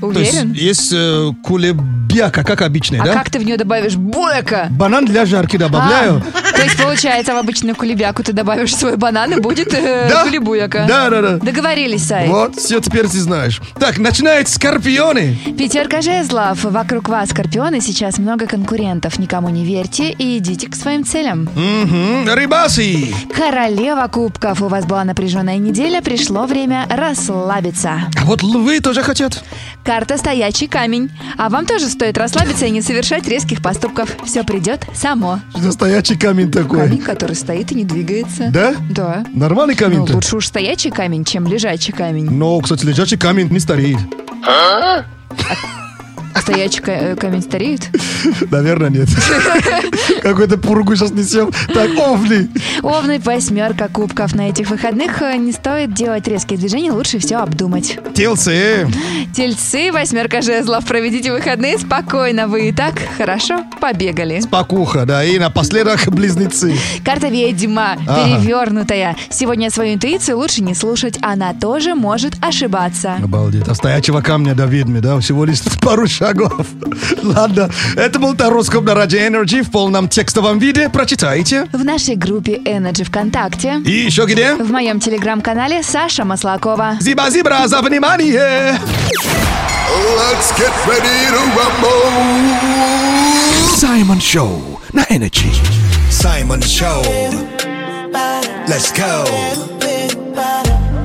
То 0.00 0.10
есть 0.18 0.32
Уверен? 0.34 0.52
есть 0.52 0.92
э, 0.94 1.30
кулебяка, 1.42 2.44
как 2.44 2.62
обычная, 2.62 3.00
А 3.02 3.04
да? 3.04 3.12
как 3.14 3.30
ты 3.30 3.38
в 3.38 3.44
нее 3.44 3.56
добавишь 3.56 3.96
буэка? 3.96 4.68
Банан 4.70 5.04
для 5.04 5.26
жарки 5.26 5.56
добавляю. 5.56 6.22
А, 6.34 6.56
то 6.56 6.62
есть, 6.62 6.76
получается, 6.82 7.34
в 7.34 7.36
обычную 7.36 7.74
кулебяку 7.76 8.22
ты 8.22 8.32
добавишь 8.32 8.74
свой 8.74 8.96
банан 8.96 9.32
и 9.32 9.40
будет 9.40 9.72
э, 9.74 10.08
Да. 10.10 10.24
кулебуяка. 10.24 10.84
Да, 10.88 11.10
да, 11.10 11.20
да. 11.22 11.36
Договорились, 11.38 12.04
Сай. 12.06 12.28
Вот, 12.28 12.56
все, 12.56 12.80
теперь 12.80 13.06
ты 13.06 13.18
знаешь. 13.18 13.60
Так, 13.78 13.98
начинает 13.98 14.48
скорпионы. 14.48 15.36
Пятерка 15.58 16.00
жезлов. 16.00 16.62
Вокруг 16.64 17.08
вас, 17.08 17.30
скорпионы, 17.30 17.80
сейчас 17.80 18.18
много 18.18 18.46
конкурентов. 18.46 19.18
Никому 19.18 19.48
не 19.50 19.64
верьте 19.64 20.10
и 20.10 20.38
идите 20.38 20.68
к 20.68 20.74
своим 20.76 21.04
целям. 21.04 21.48
Мгм, 21.54 22.28
Рыбасы. 22.32 23.12
Королева 23.34 24.06
кубков. 24.08 24.62
У 24.62 24.68
вас 24.68 24.84
была 24.86 25.04
напряженная 25.04 25.58
неделя, 25.58 26.00
пришло 26.02 26.46
время 26.46 26.86
расслабиться. 26.90 28.00
А 28.20 28.24
вот 28.24 28.42
львы 28.42 28.80
тоже 28.80 29.02
хотят. 29.02 29.42
Карта 29.88 30.18
«Стоячий 30.18 30.68
камень». 30.68 31.10
А 31.38 31.48
вам 31.48 31.64
тоже 31.64 31.88
стоит 31.88 32.18
расслабиться 32.18 32.66
и 32.66 32.70
не 32.70 32.82
совершать 32.82 33.26
резких 33.26 33.62
поступков. 33.62 34.14
Все 34.22 34.44
придет 34.44 34.84
само. 34.94 35.40
Настоящий 35.56 36.14
камень 36.14 36.52
такой. 36.52 36.80
Камень, 36.80 36.98
который 36.98 37.34
стоит 37.34 37.72
и 37.72 37.74
не 37.74 37.84
двигается. 37.84 38.50
Да? 38.50 38.74
Да. 38.90 39.24
Нормальный 39.32 39.72
Ну, 39.72 39.80
камень-то? 39.86 40.12
лучше 40.16 40.36
уж 40.36 40.46
стоячий 40.48 40.90
камень, 40.90 41.24
чем 41.24 41.46
лежачий 41.46 41.92
камень. 41.92 42.28
Но, 42.30 42.60
кстати, 42.60 42.84
лежачий 42.84 43.16
камень 43.16 43.48
не 43.48 43.60
стареет. 43.60 43.98
А 44.46 45.04
стоячий 46.42 46.80
ка- 46.82 46.92
э, 46.92 47.16
камень 47.16 47.42
стареет? 47.42 47.88
Наверное, 48.50 48.90
нет. 48.90 49.08
Какой-то 50.22 50.58
пургу 50.58 50.94
сейчас 50.96 51.10
несем. 51.12 51.50
Так, 51.72 51.90
овни. 51.98 52.48
Овны, 52.82 53.18
восьмерка 53.20 53.88
кубков. 53.88 54.34
На 54.34 54.48
этих 54.48 54.70
выходных 54.70 55.22
э, 55.22 55.36
не 55.36 55.52
стоит 55.52 55.94
делать 55.94 56.26
резкие 56.28 56.58
движения, 56.58 56.92
лучше 56.92 57.18
все 57.18 57.36
обдумать. 57.36 57.98
Телцы. 58.14 58.88
Тельцы, 59.34 59.92
восьмерка 59.92 60.42
жезлов. 60.42 60.84
Проведите 60.86 61.32
выходные 61.32 61.78
спокойно. 61.78 62.48
Вы 62.48 62.68
и 62.68 62.72
так 62.72 62.94
хорошо 63.16 63.64
побегали. 63.80 64.40
Покуха, 64.50 65.04
да. 65.06 65.24
И 65.24 65.38
напоследок 65.38 66.06
близнецы. 66.08 66.74
Карта 67.04 67.28
ведьма, 67.28 67.96
Ага. 68.06 68.24
перевернутая. 68.40 69.16
Сегодня 69.30 69.70
свою 69.70 69.94
интуицию 69.94 70.38
лучше 70.38 70.62
не 70.62 70.74
слушать, 70.74 71.18
она 71.22 71.54
тоже 71.54 71.94
может 71.94 72.34
ошибаться. 72.44 73.14
Обалдеть. 73.22 73.66
А 73.68 73.74
стоячего 73.74 74.20
камня 74.20 74.54
до 74.54 74.66
ведьмы, 74.66 75.00
да? 75.00 75.18
Всего 75.20 75.44
лишь 75.44 75.60
пару 75.80 76.06
шагов. 76.06 76.27
Ладно. 77.22 77.70
Это 77.96 78.18
был 78.18 78.34
Тароскоп 78.34 78.84
на 78.84 78.94
Радио 78.94 79.20
Energy 79.20 79.62
в 79.62 79.70
полном 79.70 80.08
текстовом 80.08 80.58
виде. 80.58 80.88
Прочитайте. 80.88 81.68
В 81.72 81.84
нашей 81.84 82.16
группе 82.16 82.56
Energy 82.58 83.04
ВКонтакте. 83.04 83.80
И 83.84 83.92
еще 83.92 84.26
где? 84.26 84.54
В 84.54 84.70
моем 84.70 85.00
телеграм-канале 85.00 85.82
Саша 85.82 86.24
Маслакова. 86.24 86.96
Зиба-зибра 87.00 87.66
за 87.66 87.80
внимание! 87.80 88.78
Let's 90.16 90.52
get 90.56 90.72
ready 90.86 91.30
to 91.30 91.40
rumble. 91.56 92.48
Саймон 93.76 94.20
Шоу 94.20 94.80
на 94.92 95.04
Energy. 95.04 95.52
Саймон 96.10 96.62
Шоу. 96.62 97.02
Let's 98.66 98.92
go. 98.92 99.26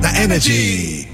На 0.02 0.10
Energy. 0.22 1.06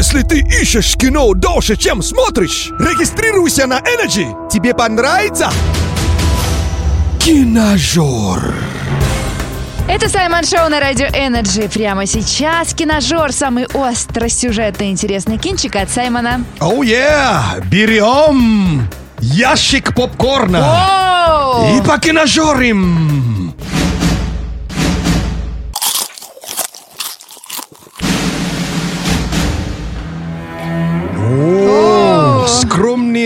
Если 0.00 0.22
ты 0.22 0.38
ищешь 0.40 0.96
кино 0.96 1.34
дольше, 1.34 1.76
чем 1.76 2.00
смотришь, 2.00 2.70
регистрируйся 2.78 3.66
на 3.66 3.80
Energy. 3.80 4.48
Тебе 4.48 4.72
понравится? 4.72 5.50
Киножор. 7.18 8.54
Это 9.86 10.08
Саймон 10.08 10.46
Шоу 10.46 10.70
на 10.70 10.80
Радио 10.80 11.04
Energy. 11.08 11.70
Прямо 11.70 12.06
сейчас 12.06 12.72
киножор. 12.72 13.30
Самый 13.30 13.66
остросюжетный 13.74 14.90
интересный 14.90 15.36
кинчик 15.36 15.76
от 15.76 15.90
Саймона. 15.90 16.46
Оу, 16.60 16.82
yeah! 16.82 17.62
Берем 17.66 18.88
ящик 19.18 19.94
попкорна 19.94 20.64
Оу! 21.60 21.76
и 21.76 21.82
покиножорим! 21.86 23.54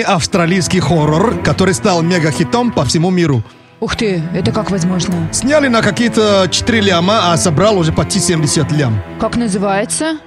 Австралийский 0.05 0.81
хоррор, 0.81 1.35
который 1.43 1.75
стал 1.75 2.03
мега-хитом 2.03 2.71
по 2.73 2.85
всему 2.85 3.11
миру. 3.11 3.43
Ух 3.81 3.97
ты, 3.97 4.23
это 4.33 4.53
как 4.53 4.71
возможно? 4.71 5.15
Сняли 5.33 5.69
на 5.69 5.83
какие-то 5.83 6.47
4 6.51 6.81
ляма, 6.81 7.33
а 7.33 7.37
собрал 7.37 7.77
уже 7.79 7.93
почти 7.93 8.21
70 8.21 8.71
лям. 8.73 9.03
Как 9.21 9.37
называется? 9.37 10.19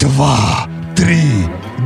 Два, 0.00 0.66
три, 0.96 1.22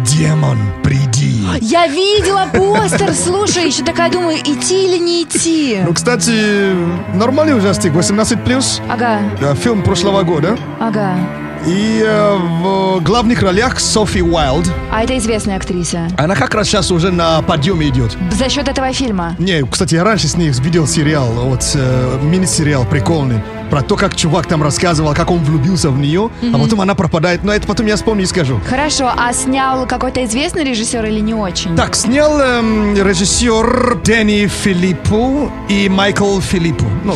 демон, 0.07 0.59
приди. 0.83 1.45
Я 1.61 1.87
видела 1.89 2.47
постер, 2.53 3.13
слушай, 3.15 3.67
еще 3.67 3.83
такая 3.83 4.11
думаю, 4.11 4.39
идти 4.39 4.85
или 4.85 4.99
не 4.99 5.23
идти. 5.25 5.79
Ну, 5.85 5.93
кстати, 5.93 6.73
нормальный 7.15 7.57
ужастик, 7.57 7.93
18 7.93 8.45
плюс. 8.45 8.81
Ага, 8.89 9.21
Фильм 9.57 9.83
прошлого 9.83 10.23
года. 10.23 10.57
ага. 10.81 11.17
И 11.67 12.03
э, 12.07 12.37
в 12.37 13.01
главных 13.03 13.43
ролях 13.43 13.79
Софи 13.81 14.23
Уайлд. 14.23 14.71
А 14.91 15.03
это 15.05 15.17
известная 15.19 15.57
актриса. 15.57 16.09
Она 16.17 16.35
как 16.35 16.55
раз 16.55 16.69
сейчас 16.69 16.91
уже 16.91 17.11
на 17.11 17.43
подъеме 17.43 17.89
идет. 17.89 18.17
За 18.33 18.49
счет 18.49 18.69
этого 18.69 18.93
фильма. 18.93 19.35
Не, 19.39 19.65
кстати, 19.67 19.95
я 19.95 20.05
раньше 20.05 20.29
с 20.29 20.37
ней 20.37 20.51
видел 20.51 20.87
сериал, 20.87 21.27
вот 21.33 21.63
э, 21.75 22.19
мини-сериал 22.23 22.85
прикольный, 22.87 23.41
про 23.71 23.83
то, 23.83 23.97
как 23.97 24.17
чувак 24.17 24.47
там 24.47 24.63
рассказывал, 24.63 25.15
как 25.15 25.31
он 25.31 25.39
влюбился 25.41 25.91
в 25.91 25.99
нее, 25.99 26.31
а 26.43 26.47
Мгм. 26.47 26.63
потом 26.63 26.81
она 26.81 26.95
пропадает. 26.95 27.45
Но 27.45 27.53
это 27.53 27.67
потом 27.67 27.87
я 27.87 27.97
вспомню 27.97 28.23
и 28.23 28.27
скажу. 28.27 28.61
Хорошо, 28.69 29.11
а 29.15 29.33
снял 29.33 29.87
какой-то 29.87 30.25
известный 30.25 30.65
режиссер 30.65 31.05
или 31.05 31.21
не 31.21 31.35
очень? 31.35 31.77
Так, 31.77 31.95
снял 31.95 32.41
эм, 32.41 32.95
режиссер 32.97 33.99
Дэнни 34.05 34.47
Филиппу 34.47 35.51
и 35.69 35.89
Майкл 35.91 36.41
Филиппу. 36.41 36.87
Ну, 37.05 37.15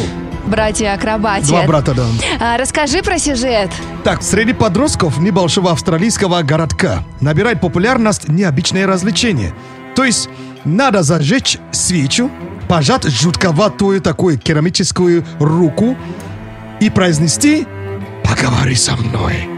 Братья 0.53 0.93
акробатия. 0.93 1.47
два 1.47 1.62
брата, 1.62 1.95
да. 1.95 2.05
А, 2.38 2.59
расскажи 2.59 3.03
про 3.03 3.19
сюжет. 3.19 3.71
Так, 4.05 4.23
среди 4.23 4.53
подростков 4.53 5.17
небольшого 5.19 5.71
австралийского 5.71 6.43
городка 6.43 7.05
набирает 7.23 7.62
популярность 7.62 8.29
необычное 8.29 8.87
развлечение. 8.87 9.55
То 9.97 10.05
есть 10.05 10.29
надо 10.67 11.03
зажечь 11.03 11.57
свечу, 11.71 12.31
пожать 12.69 13.05
жутковатую 13.05 14.03
такую 14.03 14.38
керамическую 14.38 15.25
руку 15.41 15.97
и 16.81 16.91
произнести 16.91 17.67
«Поговори 18.23 18.75
со 18.75 18.95
мной». 18.97 19.49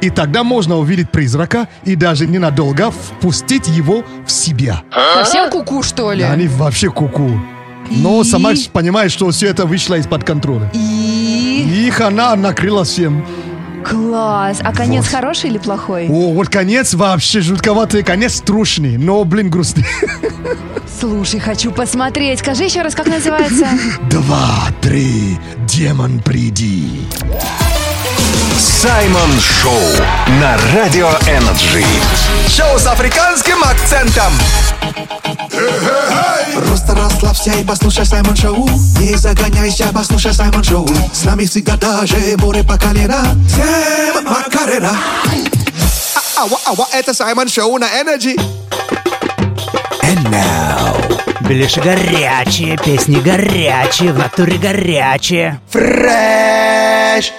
И 0.00 0.10
тогда 0.10 0.44
можно 0.44 0.76
увидеть 0.76 1.10
призрака 1.10 1.66
и 1.84 1.96
даже 1.96 2.28
ненадолго 2.28 2.92
впустить 2.92 3.66
его 3.66 4.04
в 4.24 4.30
себя. 4.30 4.84
Совсем 5.14 5.50
куку, 5.50 5.82
что 5.82 6.12
ли? 6.12 6.22
Они 6.22 6.46
вообще 6.46 6.88
куку. 6.88 7.32
Но 7.90 8.24
сама 8.24 8.52
понимаешь, 8.72 9.12
что 9.12 9.30
все 9.30 9.48
это 9.48 9.66
вышло 9.66 9.94
из-под 9.96 10.24
контроля. 10.24 10.70
И... 10.74 11.86
Их 11.86 12.00
она 12.00 12.34
накрыла 12.36 12.84
всем. 12.84 13.24
Класс. 13.84 14.58
А 14.64 14.72
конец 14.72 15.04
Вот. 15.04 15.12
хороший 15.14 15.50
или 15.50 15.58
плохой? 15.58 16.08
О, 16.08 16.32
вот 16.32 16.48
конец 16.48 16.94
вообще 16.94 17.40
жутковатый, 17.40 18.02
конец 18.02 18.40
трушный, 18.40 18.96
но, 18.98 19.22
блин, 19.24 19.48
грустный. 19.48 19.86
Слушай, 20.98 21.38
хочу 21.40 21.70
посмотреть. 21.70 22.40
Скажи 22.40 22.64
еще 22.64 22.82
раз, 22.82 22.94
как 22.94 23.06
называется? 23.06 23.68
Два, 24.10 24.68
три, 24.80 25.38
демон, 25.66 26.20
приди. 26.20 27.06
Саймон 28.58 29.30
Шоу 29.40 29.78
на 30.40 30.56
Радио 30.74 31.08
Energy. 31.28 31.84
Шоу 32.48 32.78
с 32.78 32.86
африканским 32.86 33.62
акцентом. 33.62 34.32
Просто 36.66 36.94
расслабься 36.94 37.52
и 37.52 37.64
послушай 37.64 38.06
Саймон 38.06 38.36
Шоу. 38.36 38.68
Не 39.00 39.16
загоняйся, 39.16 39.88
послушай 39.92 40.32
Саймон 40.32 40.64
Шоу. 40.64 40.88
С 41.12 41.24
нами 41.24 41.44
всегда 41.44 41.76
даже 41.76 42.16
море 42.38 42.62
по 42.62 42.78
колено. 42.78 43.22
Всем 43.48 44.24
Макарена. 44.24 44.96
А, 46.36 46.42
Ава, 46.42 46.58
ава, 46.66 46.88
это 46.92 47.14
Саймон 47.14 47.48
Шоу 47.48 47.78
на 47.78 47.86
Energy. 48.00 48.40
Беляши 51.48 51.80
горячие, 51.80 52.76
песни 52.76 53.20
горячие, 53.20 54.12
в 54.12 54.18
натуре 54.18 54.58
горячие. 54.58 55.60
Fresh 55.70 57.32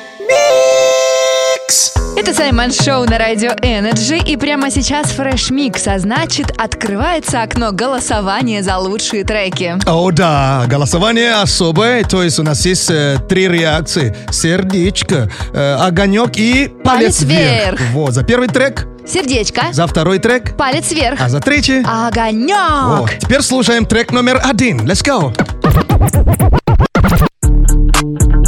Это 2.17 2.33
Саймон 2.33 2.71
Шоу 2.71 3.05
на 3.05 3.19
радио 3.19 3.51
Energy, 3.51 4.17
и 4.25 4.37
прямо 4.37 4.71
сейчас 4.71 5.11
fresh 5.11 5.51
mix, 5.51 5.87
а 5.87 5.99
значит, 5.99 6.51
открывается 6.57 7.43
окно 7.43 7.71
голосования 7.71 8.63
за 8.63 8.79
лучшие 8.79 9.23
треки. 9.23 9.77
О, 9.85 10.09
да, 10.09 10.65
голосование 10.67 11.35
особое, 11.35 12.03
то 12.03 12.23
есть 12.23 12.39
у 12.39 12.43
нас 12.43 12.65
есть 12.65 12.89
э, 12.89 13.19
три 13.29 13.47
реакции. 13.47 14.17
Сердечко, 14.31 15.29
э, 15.53 15.75
огонек 15.75 16.37
и 16.37 16.69
палец, 16.83 17.19
Палец 17.19 17.21
вверх. 17.21 17.79
Вот, 17.91 18.15
за 18.15 18.23
первый 18.23 18.47
трек, 18.47 18.87
Сердечко, 19.05 19.65
за 19.71 19.85
второй 19.85 20.17
трек, 20.17 20.57
палец 20.57 20.89
вверх, 20.91 21.21
а 21.21 21.29
за 21.29 21.39
третий... 21.39 21.83
огонек. 21.85 22.99
Вот, 22.99 23.11
теперь 23.19 23.43
слушаем 23.43 23.85
трек 23.85 24.11
номер 24.11 24.41
один. 24.43 24.89
Let's 24.89 25.05
go. 25.05 25.35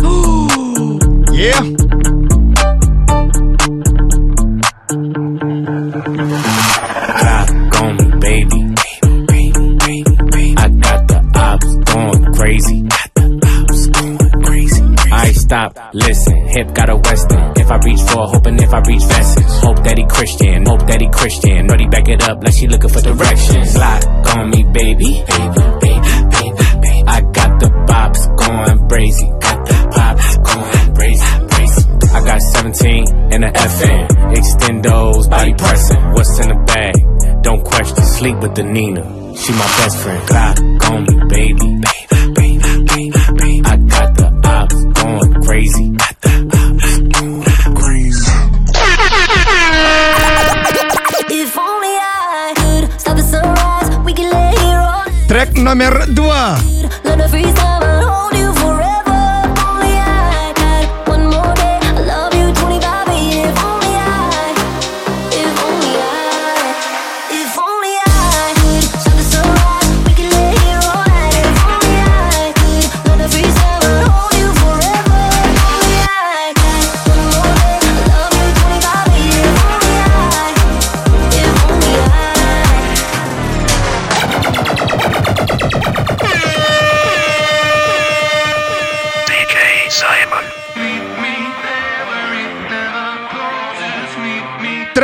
Yeah. 1.40 1.79
Hip 16.50 16.74
got 16.74 16.90
a 16.90 16.96
western. 16.96 17.54
If 17.56 17.70
I 17.72 17.78
reach 17.78 18.02
for 18.02 18.28
hoping 18.28 18.60
if 18.60 18.74
I 18.74 18.80
reach 18.80 19.04
vesting. 19.04 19.44
Hope 19.46 19.84
that 19.84 19.98
he 19.98 20.06
Christian, 20.06 20.66
hope 20.66 20.86
that 20.88 21.02
he 21.02 21.08
Christian. 21.10 21.68
Brody 21.68 21.88
back 21.88 22.08
it 22.10 22.22
up 22.24 22.44
like 22.44 22.54
she 22.54 22.68
looking 22.68 22.90
for 22.90 23.02
directions. 23.02 23.78
Lock 23.78 24.04
on 24.36 24.50
me, 24.50 24.64
baby. 24.64 25.24
Baby, 25.28 25.64
baby, 25.82 26.14
baby. 26.34 27.04
I 27.08 27.22
got 27.22 27.60
the 27.60 27.70
bops 27.88 28.22
going 28.38 28.88
crazy. 28.90 29.28
Got 29.40 29.66
the 29.66 29.78
pops 29.94 30.38
going 30.38 30.96
crazy. 30.96 31.40
I 32.12 32.26
got 32.26 32.42
17 32.42 33.34
in 33.34 33.42
the 33.42 33.52
FN. 33.54 34.08
Extendos, 34.34 35.30
body 35.30 35.54
pressing. 35.54 36.12
What's 36.14 36.40
in 36.40 36.50
the 36.50 36.56
bag? 36.66 37.44
Don't 37.44 37.64
question. 37.64 38.04
Sleep 38.04 38.38
with 38.40 38.56
the 38.56 38.64
Nina. 38.64 39.04
She 39.36 39.52
my 39.54 39.68
best 39.78 39.98
friend. 40.00 40.28
Glock 40.28 40.90
on 40.90 41.04
me, 41.04 41.16
baby. 41.30 41.82
Baby, 42.10 42.34
baby, 42.34 42.84
baby, 42.86 43.20
baby. 43.38 43.62
I 43.66 43.78
got 43.78 44.18
the 44.18 44.42
ops 44.44 45.02
going 45.02 45.44
crazy. 45.44 45.89
Track 55.40 55.56
nomor 55.56 56.04
2 56.12 57.69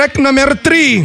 Трек 0.05 0.19
номер 0.19 0.55
три. 0.55 1.03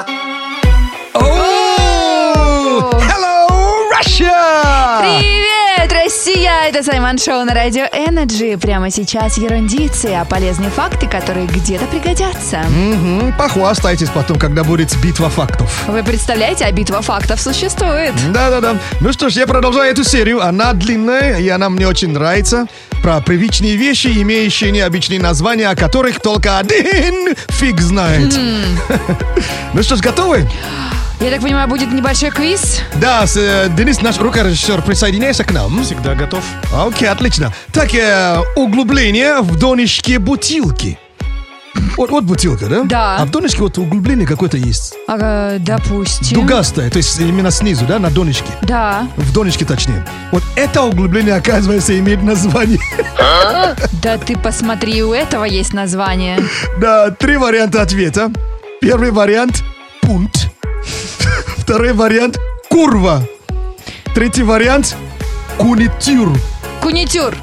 Это 6.77 6.91
Саймон 6.91 7.17
Шоу 7.17 7.43
на 7.43 7.55
радио 7.55 7.85
Energy. 7.85 8.55
Прямо 8.55 8.91
сейчас 8.91 9.39
ерундицы, 9.39 10.13
а 10.13 10.25
полезные 10.25 10.69
факты, 10.69 11.07
которые 11.07 11.47
где-то 11.47 11.85
пригодятся. 11.85 12.59
Мгм, 12.69 13.33
Похвастайтесь 13.35 14.09
потом, 14.09 14.37
когда 14.37 14.63
будет 14.63 14.95
битва 14.97 15.27
фактов. 15.31 15.71
Вы 15.87 16.03
представляете, 16.03 16.65
а 16.65 16.71
битва 16.71 17.01
фактов 17.01 17.41
существует. 17.41 18.13
Да-да-да. 18.31 18.77
Ну 19.01 19.11
что 19.11 19.29
ж, 19.29 19.37
я 19.37 19.47
продолжаю 19.47 19.91
эту 19.91 20.03
серию. 20.03 20.39
Она 20.45 20.73
длинная, 20.73 21.39
и 21.39 21.49
она 21.49 21.71
мне 21.71 21.87
очень 21.87 22.09
нравится. 22.09 22.67
Про 23.01 23.21
привычные 23.21 23.75
вещи, 23.75 24.09
имеющие 24.21 24.69
необычные 24.69 25.19
названия, 25.19 25.69
о 25.69 25.75
которых 25.75 26.19
только 26.19 26.59
один 26.59 27.33
фиг 27.49 27.81
знает. 27.81 28.35
Ну 29.73 29.83
что 29.83 29.95
ж, 29.95 29.99
готовы? 29.99 30.47
Я 31.19 31.31
так 31.31 31.41
понимаю, 31.41 31.67
будет 31.67 31.91
небольшой 31.91 32.29
квиз? 32.29 32.81
Да, 32.95 33.25
с, 33.25 33.35
э, 33.37 33.69
Денис, 33.75 34.01
наш 34.01 34.19
рукорежиссер, 34.19 34.83
присоединяйся 34.83 35.43
к 35.43 35.51
нам. 35.51 35.83
Всегда 35.83 36.13
готов. 36.13 36.43
Окей, 36.71 37.09
отлично. 37.09 37.51
Так, 37.73 37.93
э, 37.95 38.37
углубление 38.55 39.41
в 39.41 39.57
донышке 39.57 40.19
бутылки. 40.19 40.99
Вот, 41.95 42.11
вот 42.11 42.23
бутылка, 42.23 42.67
да? 42.67 42.83
Да. 42.83 43.15
А 43.17 43.25
в 43.25 43.31
донышке 43.31 43.61
вот 43.61 43.77
углубление 43.79 44.27
какое-то 44.27 44.57
есть. 44.57 44.93
Ага, 45.07 45.55
допустим. 45.59 46.39
Дугастое, 46.39 46.89
то 46.91 46.97
есть 46.97 47.19
именно 47.19 47.49
снизу, 47.49 47.85
да, 47.85 47.97
на 47.97 48.11
донышке. 48.11 48.51
Да. 48.61 49.07
В 49.17 49.33
донышке 49.33 49.65
точнее. 49.65 50.05
Вот 50.31 50.43
это 50.55 50.83
углубление, 50.83 51.35
оказывается, 51.35 51.97
имеет 51.97 52.21
название. 52.21 52.79
Да 54.03 54.17
ты 54.17 54.37
посмотри, 54.37 55.03
у 55.03 55.13
этого 55.13 55.45
есть 55.45 55.73
название. 55.73 56.39
Да, 56.79 57.09
три 57.09 57.37
варианта 57.37 57.81
ответа. 57.81 58.31
Первый 58.81 59.11
вариант– 59.11 59.63
пункт. 60.01 60.46
Второй 61.67 61.91
вариант– 61.91 62.39
курва. 62.69 63.23
Третий 64.15 64.43
вариант– 64.43 64.95
кунитюр. 65.57 66.31
Кунитюр. 66.87 67.35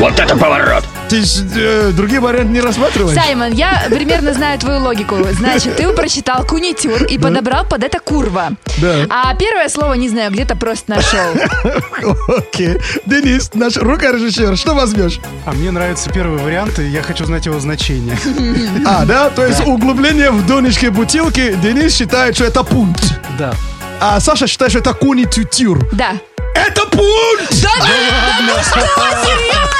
Вот 0.00 0.18
это 0.18 0.36
поворот! 0.36 0.84
Ты 1.08 1.22
ж, 1.22 1.44
э, 1.54 1.92
другие 1.92 2.18
варианты 2.18 2.52
не 2.52 2.60
рассматриваешь? 2.60 3.16
Саймон, 3.16 3.52
я 3.52 3.86
примерно 3.88 4.34
знаю 4.34 4.58
твою 4.58 4.80
логику. 4.80 5.14
Значит, 5.30 5.76
ты 5.76 5.88
прочитал 5.90 6.44
кунитюр 6.44 7.04
и 7.04 7.16
подобрал 7.16 7.64
под 7.64 7.84
это 7.84 8.00
курва. 8.00 8.50
Да. 8.78 9.06
А 9.08 9.32
первое 9.36 9.68
слово, 9.68 9.94
не 9.94 10.08
знаю, 10.08 10.32
где-то 10.32 10.56
просто 10.56 10.90
нашел. 10.90 11.20
Окей. 12.36 12.78
Денис, 13.06 13.54
наш 13.54 13.76
рукорежиссер, 13.76 14.56
что 14.56 14.74
возьмешь? 14.74 15.20
А 15.46 15.52
мне 15.52 15.70
нравится 15.70 16.10
первый 16.10 16.38
вариант, 16.38 16.80
и 16.80 16.88
я 16.88 17.02
хочу 17.02 17.24
знать 17.24 17.46
его 17.46 17.60
значение. 17.60 18.18
А, 18.84 19.04
да? 19.04 19.30
То 19.30 19.46
есть 19.46 19.64
углубление 19.64 20.32
в 20.32 20.44
донышке 20.48 20.90
бутылки 20.90 21.54
Денис 21.62 21.94
считает, 21.94 22.34
что 22.34 22.44
это 22.44 22.64
пункт. 22.64 23.04
Да. 23.38 23.54
А 24.00 24.18
Саша 24.18 24.48
считает, 24.48 24.72
что 24.72 24.80
это 24.80 24.94
кунитюр. 24.94 25.86
Да. 25.92 26.14
Это 26.54 26.86
пункт! 26.86 27.50
Да, 27.62 27.68
да, 27.86 28.56
ты 28.56 28.62
что, 28.62 28.80
серьезно? 29.24 29.74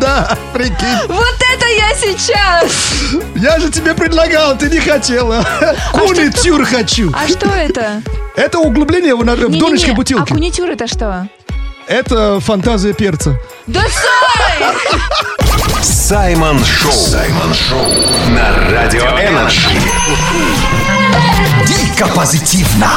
Да, 0.00 0.38
прикинь. 0.52 1.06
Вот 1.08 1.36
это 1.52 1.66
я 1.66 1.94
сейчас! 1.94 2.72
Я 3.36 3.58
же 3.58 3.70
тебе 3.70 3.94
предлагал, 3.94 4.56
ты 4.56 4.68
не 4.70 4.80
хотела. 4.80 5.44
Кунитюр 5.92 6.64
хочу. 6.64 7.12
А 7.14 7.28
что 7.28 7.48
это? 7.48 8.02
Это 8.36 8.58
углубление 8.58 9.14
в, 9.14 9.24
донышке 9.24 9.92
А 9.92 9.94
бутылки. 9.94 10.32
кунитюр 10.32 10.70
это 10.70 10.86
что? 10.86 11.28
Это 11.86 12.40
фантазия 12.40 12.92
перца. 12.94 13.36
Да 13.66 13.82
стой! 13.82 15.02
Саймон 15.82 16.64
Шоу. 16.64 16.92
Саймон 16.92 17.52
Шоу 17.54 17.86
на 18.30 18.70
Радио 18.70 19.02
Энерджи. 19.04 19.68
Дико 21.66 22.06
позитивно. 22.08 22.90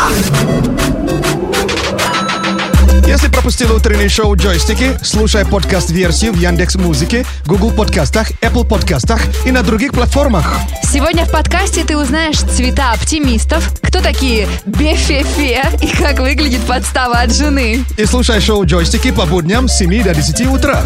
Если 3.07 3.29
пропустил 3.29 3.73
утреннее 3.73 4.09
шоу 4.09 4.35
«Джойстики», 4.35 4.99
слушай 5.01 5.45
подкаст-версию 5.45 6.33
в 6.33 6.35
Яндекс 6.35 6.75
Музыке, 6.75 7.25
Google 7.45 7.71
подкастах, 7.71 8.31
Apple 8.41 8.67
подкастах 8.67 9.21
и 9.45 9.51
на 9.51 9.63
других 9.63 9.93
платформах. 9.93 10.59
Сегодня 10.83 11.23
в 11.23 11.31
подкасте 11.31 11.85
ты 11.85 11.95
узнаешь 11.95 12.37
цвета 12.37 12.91
оптимистов, 12.91 13.71
кто 13.81 14.01
такие 14.01 14.49
Бефефе 14.65 15.63
и 15.81 15.87
как 15.87 16.19
выглядит 16.19 16.59
подстава 16.63 17.19
от 17.19 17.33
жены. 17.33 17.85
И 17.95 18.05
слушай 18.05 18.41
шоу 18.41 18.65
«Джойстики» 18.65 19.11
по 19.11 19.25
будням 19.25 19.69
с 19.69 19.77
7 19.77 20.03
до 20.03 20.13
10 20.13 20.47
утра. 20.47 20.81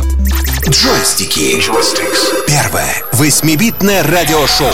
Джойстики. 0.70 1.60
Первое 2.48 3.02
восьмибитное 3.14 4.04
радиошоу. 4.04 4.70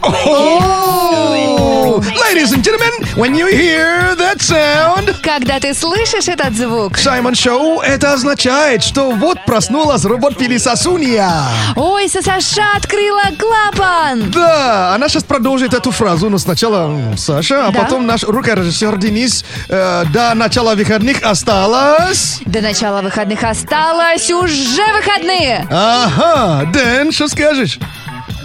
Oh! 0.00 1.77
Ladies 1.98 2.52
and 2.52 2.62
gentlemen, 2.62 2.92
when 3.16 3.34
you 3.34 3.46
hear 3.48 4.14
that 4.16 4.40
sound... 4.40 5.16
Когда 5.20 5.58
ты 5.58 5.74
слышишь 5.74 6.28
этот 6.28 6.54
звук... 6.56 6.96
Саймон 6.96 7.34
Шоу, 7.34 7.80
это 7.80 8.12
означает, 8.12 8.84
что 8.84 9.10
вот 9.10 9.44
проснулась 9.44 10.04
робот-пылесосунья. 10.04 11.28
Ой, 11.74 12.08
Саша 12.08 12.62
открыла 12.76 13.22
клапан! 13.36 14.30
Да, 14.30 14.94
она 14.94 15.08
сейчас 15.08 15.24
продолжит 15.24 15.74
эту 15.74 15.90
фразу, 15.90 16.30
но 16.30 16.38
сначала 16.38 17.16
Саша, 17.16 17.66
а 17.66 17.72
Да. 17.72 17.80
потом 17.80 18.06
наш 18.06 18.22
рукорежиссер 18.22 18.96
Денис. 18.98 19.44
Э, 19.68 20.04
до 20.12 20.34
начала 20.34 20.76
выходных 20.76 21.22
осталось... 21.24 22.38
До 22.46 22.60
начала 22.60 23.02
выходных 23.02 23.42
осталось 23.42 24.30
уже 24.30 24.82
выходные! 24.94 25.66
Ага, 25.68 26.70
Дэн, 26.72 27.10
что 27.10 27.26
скажешь? 27.26 27.78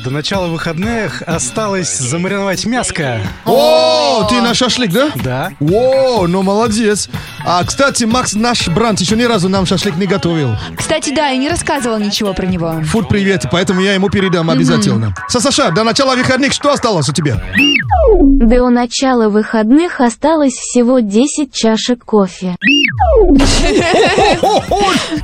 До 0.04 0.10
начала 0.10 0.48
выходных 0.48 1.22
осталось 1.22 1.98
замариновать 1.98 2.66
мяско. 2.66 3.22
О, 3.46 4.28
ты 4.30 4.42
на 4.42 4.54
шашлык, 4.54 4.92
да? 4.92 5.12
Да. 5.24 5.52
О, 5.62 6.28
ну 6.28 6.42
молодец. 6.42 7.08
А, 7.46 7.64
кстати, 7.66 8.06
Макс, 8.06 8.34
наш 8.36 8.68
бранд, 8.70 9.02
еще 9.02 9.16
ни 9.18 9.24
разу 9.24 9.50
нам 9.50 9.66
шашлык 9.66 9.98
не 9.98 10.06
готовил. 10.06 10.56
Кстати, 10.78 11.14
да, 11.14 11.30
и 11.32 11.38
не 11.38 11.50
рассказывал 11.50 12.00
ничего 12.00 12.34
про 12.34 12.46
него. 12.46 12.76
Фуд 12.86 13.10
привет, 13.10 13.46
поэтому 13.52 13.82
я 13.82 13.94
ему 13.94 14.10
передам 14.10 14.50
обязательно. 14.50 15.14
Са- 15.30 15.42
Саша, 15.42 15.72
до 15.72 15.84
начала 15.84 16.16
выходных 16.16 16.54
что 16.54 16.72
осталось 16.72 17.10
у 17.10 17.14
тебя? 17.14 17.42
До 18.30 18.70
начала 18.70 19.28
выходных 19.30 20.00
осталось 20.00 20.54
всего 20.54 21.00
10 21.00 21.54
чашек 21.54 22.06
кофе. 22.06 22.56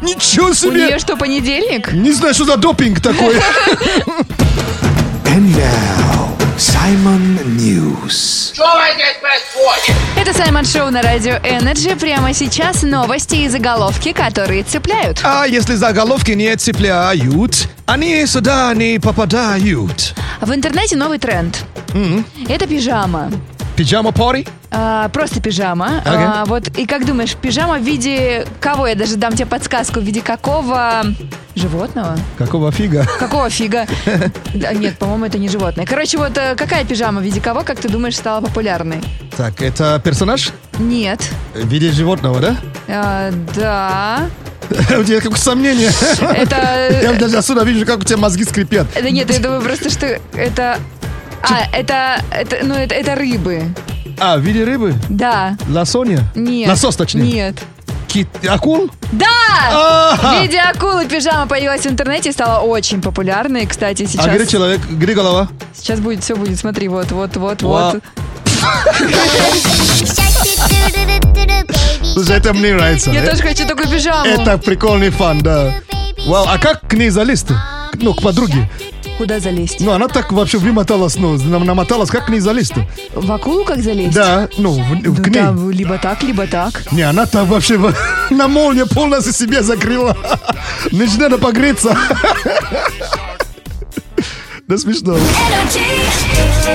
Ничего 0.02 0.48
У 0.50 0.54
себе! 0.54 0.88
нее 0.88 1.00
что, 1.00 1.16
понедельник? 1.16 1.94
Не 1.94 2.12
знаю, 2.12 2.34
что 2.34 2.44
за 2.46 2.58
допинг 2.58 3.00
такой. 3.00 3.36
And 5.32 5.56
now, 5.56 6.36
Simon 6.58 7.38
News. 7.56 8.54
Это 10.18 10.34
Саймон 10.34 10.66
Шоу 10.66 10.90
на 10.90 11.04
радио 11.04 11.34
Energy. 11.44 11.96
Прямо 12.00 12.34
сейчас 12.34 12.82
новости 12.82 13.36
и 13.36 13.48
заголовки, 13.48 14.12
которые 14.12 14.64
цепляют. 14.64 15.22
А 15.24 15.46
если 15.46 15.76
заголовки 15.76 16.32
не 16.32 16.56
цепляют, 16.56 17.68
они 17.86 18.26
сюда 18.26 18.74
не 18.74 19.00
попадают. 19.00 20.16
В 20.42 20.52
интернете 20.52 20.96
новый 20.96 21.20
тренд. 21.20 21.64
Это 22.48 22.66
пижама. 22.66 23.32
Пиджама 23.80 24.12
пари? 24.12 24.46
А, 24.72 25.08
просто 25.08 25.40
пижама. 25.40 26.02
Ага. 26.04 26.42
А, 26.42 26.46
вот 26.46 26.68
и 26.78 26.86
как 26.86 27.06
думаешь, 27.06 27.34
пижама 27.36 27.78
в 27.78 27.82
виде 27.82 28.46
кого? 28.60 28.88
Я 28.88 28.96
даже 28.96 29.16
дам 29.16 29.32
тебе 29.34 29.46
подсказку. 29.46 30.02
В 30.02 30.04
виде 30.04 30.20
какого 30.20 31.04
животного? 31.56 32.18
Какого 32.38 32.74
фига? 32.74 33.08
Какого 33.18 33.50
фига? 33.50 33.88
Да, 34.54 34.74
Нет, 34.74 34.98
по-моему, 34.98 35.24
это 35.24 35.38
не 35.38 35.48
животное. 35.48 35.86
Короче, 35.86 36.18
вот 36.18 36.38
э, 36.38 36.56
какая 36.58 36.84
пижама 36.84 37.22
в 37.22 37.24
виде 37.24 37.40
кого, 37.40 37.62
как 37.62 37.80
ты 37.80 37.88
думаешь, 37.88 38.18
стала 38.18 38.42
популярной? 38.42 39.00
Так, 39.38 39.62
это 39.62 40.02
персонаж 40.04 40.50
Нет. 40.78 41.22
в 41.54 41.66
виде 41.66 41.90
животного, 41.94 42.42
да? 42.42 42.58
А, 42.90 43.32
да. 43.56 44.30
У 45.00 45.04
тебя 45.06 45.22
какое 45.22 45.38
сомнение? 45.40 45.90
Это- 46.20 47.00
Я 47.04 47.14
даже 47.14 47.38
отсюда 47.38 47.64
вижу, 47.64 47.86
как 47.86 48.00
у 48.00 48.04
тебя 48.04 48.18
мозги 48.18 48.44
скрипят. 48.44 48.88
Это 48.94 49.10
нет, 49.10 49.32
я 49.32 49.40
думаю 49.40 49.62
просто, 49.62 49.90
что 49.90 50.20
это... 50.34 50.80
А, 51.44 51.68
это, 51.72 52.22
это, 52.32 52.58
ну, 52.64 52.74
это, 52.76 52.96
это 52.96 53.16
рыбы. 53.16 53.64
А, 54.20 54.38
в 54.38 54.42
виде 54.42 54.64
рыбы? 54.64 54.96
Да. 55.10 55.56
Ласония? 55.70 56.24
Нет. 56.36 56.70
Лосос, 56.70 56.96
точнее. 56.96 57.22
Нет. 57.22 57.56
Кит, 58.08 58.28
акул? 58.48 58.90
Да! 59.12 59.28
Ага. 59.72 60.40
В 60.40 60.42
виде 60.42 60.60
акулы 60.60 61.06
пижама 61.06 61.48
появилась 61.48 61.82
в 61.82 61.88
интернете 61.88 62.30
и 62.30 62.32
стала 62.32 62.62
очень 62.62 63.02
популярной. 63.02 63.68
Кстати, 63.68 64.06
сейчас... 64.06 64.26
А 64.26 64.36
где 64.36 64.48
человек, 64.48 64.82
где 64.90 65.14
голова? 65.14 65.48
Сейчас 65.74 66.00
будет, 66.00 66.24
все 66.24 66.36
будет, 66.36 66.58
смотри, 66.58 66.88
вот, 66.88 67.12
вот, 67.12 67.36
вот, 67.38 67.62
Вау. 67.62 67.92
вот. 67.94 68.04
Слушай, 72.14 72.38
это 72.38 72.54
мне 72.54 72.74
нравится. 72.74 73.12
Я 73.12 73.26
тоже 73.26 73.44
хочу 73.44 73.68
такую 73.68 73.88
пижаму. 73.88 74.26
Это 74.26 74.58
прикольный 74.58 75.12
фан, 75.12 75.40
да. 75.40 75.76
Вау, 76.26 76.46
а 76.48 76.58
как 76.58 76.82
к 76.88 76.94
ней 76.94 77.10
залезть 77.10 77.48
Ну, 77.94 78.14
к 78.14 78.22
подруге. 78.22 78.70
Куда 79.20 79.40
залезть? 79.42 79.82
Ну, 79.82 79.92
она 79.92 80.08
так 80.08 80.32
вообще 80.32 80.58
вымоталась, 80.60 81.18
ну, 81.18 81.38
нам- 81.38 81.66
намоталась, 81.66 82.10
как 82.10 82.28
к 82.28 82.30
ней 82.30 82.40
залезть 82.40 82.72
В 83.14 83.30
акулу 83.30 83.66
как 83.66 83.84
залезть? 83.84 84.16
Да, 84.16 84.48
ну, 84.58 84.72
в- 84.72 85.10
в- 85.10 85.22
к 85.22 85.28
ней. 85.28 85.42
Да, 85.42 85.54
либо 85.72 85.98
так, 85.98 86.24
либо 86.24 86.48
так. 86.48 86.90
Не, 86.94 87.02
она 87.02 87.26
там 87.26 87.46
вообще 87.46 87.78
на 88.30 88.48
молнию 88.48 88.88
полностью 88.88 89.34
себе 89.34 89.62
закрыла. 89.62 90.16
Значит, 90.92 91.18
надо 91.20 91.38
погреться. 91.38 91.98
Да 94.70 94.78
смешно. 94.78 95.18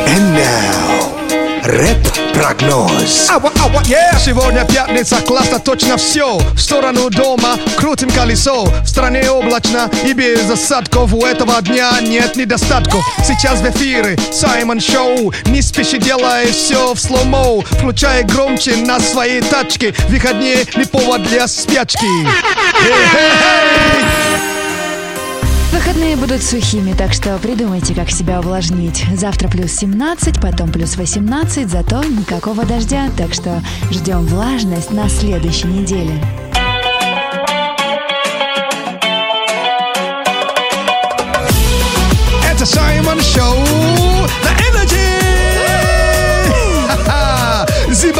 And 0.05 0.35
now, 0.35 2.24
рэп-прогноз. 2.35 3.31
Ава, 3.31 3.53
ава, 3.61 3.83
yeah. 3.83 4.19
Сегодня 4.19 4.65
пятница, 4.65 5.17
классно, 5.17 5.59
точно 5.59 5.97
все. 5.97 6.39
В 6.39 6.59
сторону 6.59 7.11
дома 7.11 7.57
крутим 7.77 8.11
колесо. 8.11 8.65
В 8.65 8.87
стране 8.87 9.31
облачно 9.31 9.91
и 10.05 10.13
без 10.13 10.51
осадков. 10.51 11.13
У 11.13 11.25
этого 11.25 11.61
дня 11.63 11.91
нет 12.01 12.37
недостатков. 12.37 13.05
Сейчас 13.25 13.61
в 13.61 13.71
эфире 13.71 14.19
Саймон 14.33 14.81
Шоу. 14.81 15.33
Не 15.47 15.63
спеши, 15.63 15.99
делай 15.99 16.51
все 16.51 16.95
в 16.95 17.01
сломо. 17.01 17.63
Включай 17.63 18.23
громче 18.25 18.77
на 18.77 19.01
своей 19.01 19.41
тачке. 19.41 19.95
Выходнее 20.09 20.67
не 20.77 20.85
повод 20.85 21.23
для 21.25 21.47
спячки. 21.47 22.07
Эй-эй-эй! 22.85 24.54
Выходные 25.75 26.15
будут 26.15 26.41
сухими, 26.41 26.93
так 26.93 27.13
что 27.13 27.37
придумайте, 27.39 27.97
как 27.97 28.09
себя 28.09 28.39
увлажнить. 28.39 29.05
Завтра 29.17 29.49
плюс 29.49 29.73
17, 29.73 30.41
потом 30.41 30.71
плюс 30.71 30.97
18, 30.97 31.69
зато 31.69 32.05
никакого 32.05 32.65
дождя, 32.65 33.11
так 33.19 33.35
что 33.35 33.61
ждем 33.91 34.25
влажность 34.25 34.93
на 34.93 35.09
следующей 35.09 35.67
неделе. 35.67 36.13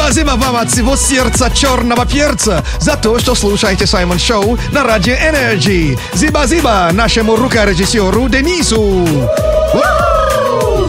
Зиба-зиба 0.05 0.35
вам 0.35 0.57
от 0.57 0.69
всего 0.69 0.95
сердца 0.95 1.49
черного 1.51 2.05
перца 2.05 2.63
за 2.79 2.95
то, 2.95 3.17
что 3.17 3.33
слушаете 3.33 3.87
Саймон 3.87 4.19
Шоу 4.19 4.55
на 4.71 4.83
радио 4.83 5.15
Energy. 5.15 5.97
Зиба-зиба 6.13 6.91
нашему 6.91 7.35
рукорежиссеру 7.35 8.29
Денису. 8.29 9.07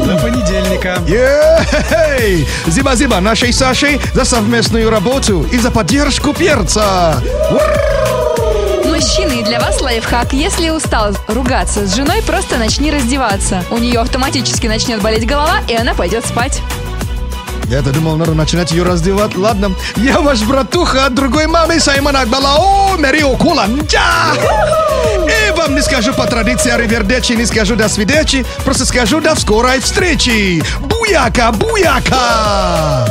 До 0.04 0.18
понедельника. 0.18 0.98
Ей! 1.06 2.46
Зиба-зиба 2.66 3.20
нашей 3.20 3.54
Сашей 3.54 3.98
за 4.12 4.26
совместную 4.26 4.90
работу 4.90 5.46
и 5.50 5.56
за 5.56 5.70
поддержку 5.70 6.34
перца. 6.34 7.22
Мужчины, 8.84 9.42
для 9.42 9.60
вас 9.60 9.80
лайфхак. 9.80 10.34
Если 10.34 10.68
устал 10.68 11.16
ругаться 11.26 11.86
с 11.86 11.94
женой, 11.94 12.22
просто 12.22 12.58
начни 12.58 12.90
раздеваться. 12.90 13.64
У 13.70 13.78
нее 13.78 14.00
автоматически 14.00 14.66
начнет 14.66 15.00
болеть 15.00 15.26
голова, 15.26 15.60
и 15.68 15.74
она 15.74 15.94
пойдет 15.94 16.26
спать. 16.26 16.60
Я-то 17.68 17.90
думал, 17.90 18.16
надо 18.16 18.32
начинать 18.34 18.70
ее 18.70 18.84
раздевать. 18.84 19.36
Ладно, 19.36 19.72
я 19.96 20.20
ваш 20.20 20.42
братуха 20.42 21.06
от 21.06 21.14
другой 21.14 21.46
мамы 21.46 21.80
Саймона 21.80 22.20
Акбалао, 22.20 22.96
Мерио 22.96 23.36
Куланджа. 23.36 24.34
И 25.26 25.50
вам 25.56 25.74
не 25.74 25.82
скажу 25.82 26.14
по 26.14 26.26
традиции 26.26 26.70
аривердечи, 26.70 27.32
не 27.32 27.44
скажу 27.44 27.74
до 27.74 27.88
свидечи, 27.88 28.46
просто 28.64 28.86
скажу 28.86 29.20
до 29.20 29.34
скорой 29.34 29.80
встречи. 29.80 30.62
Буяка, 30.80 31.50
буяка! 31.50 33.04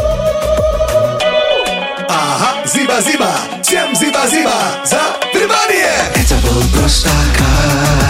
Ага, 2.07 2.65
зиба-зиба, 2.65 3.31
всем 3.61 3.93
зиба-зиба 3.93 4.53
за 4.85 5.01
внимание! 5.33 5.91
Это 6.15 6.35
был 6.35 6.63
просто 6.79 7.09
кайф 7.37 8.04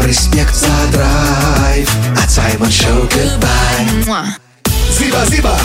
респект 0.00 0.54
за 0.54 0.92
драйв. 0.92 1.88
От 2.22 2.30
Саймон 2.30 2.70
Шоу 2.70 3.04
goodbye. 3.06 4.36
Зиба-зиба, 4.98 5.58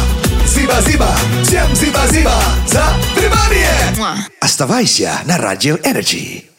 зиба-зиба, 0.45 1.15
всем 1.43 1.75
зиба-зиба 1.75 2.35
за 2.67 2.83
внимание! 3.15 4.17
Оставайся 4.41 5.21
на 5.25 5.37
Радио 5.37 5.77
Energy. 5.83 6.50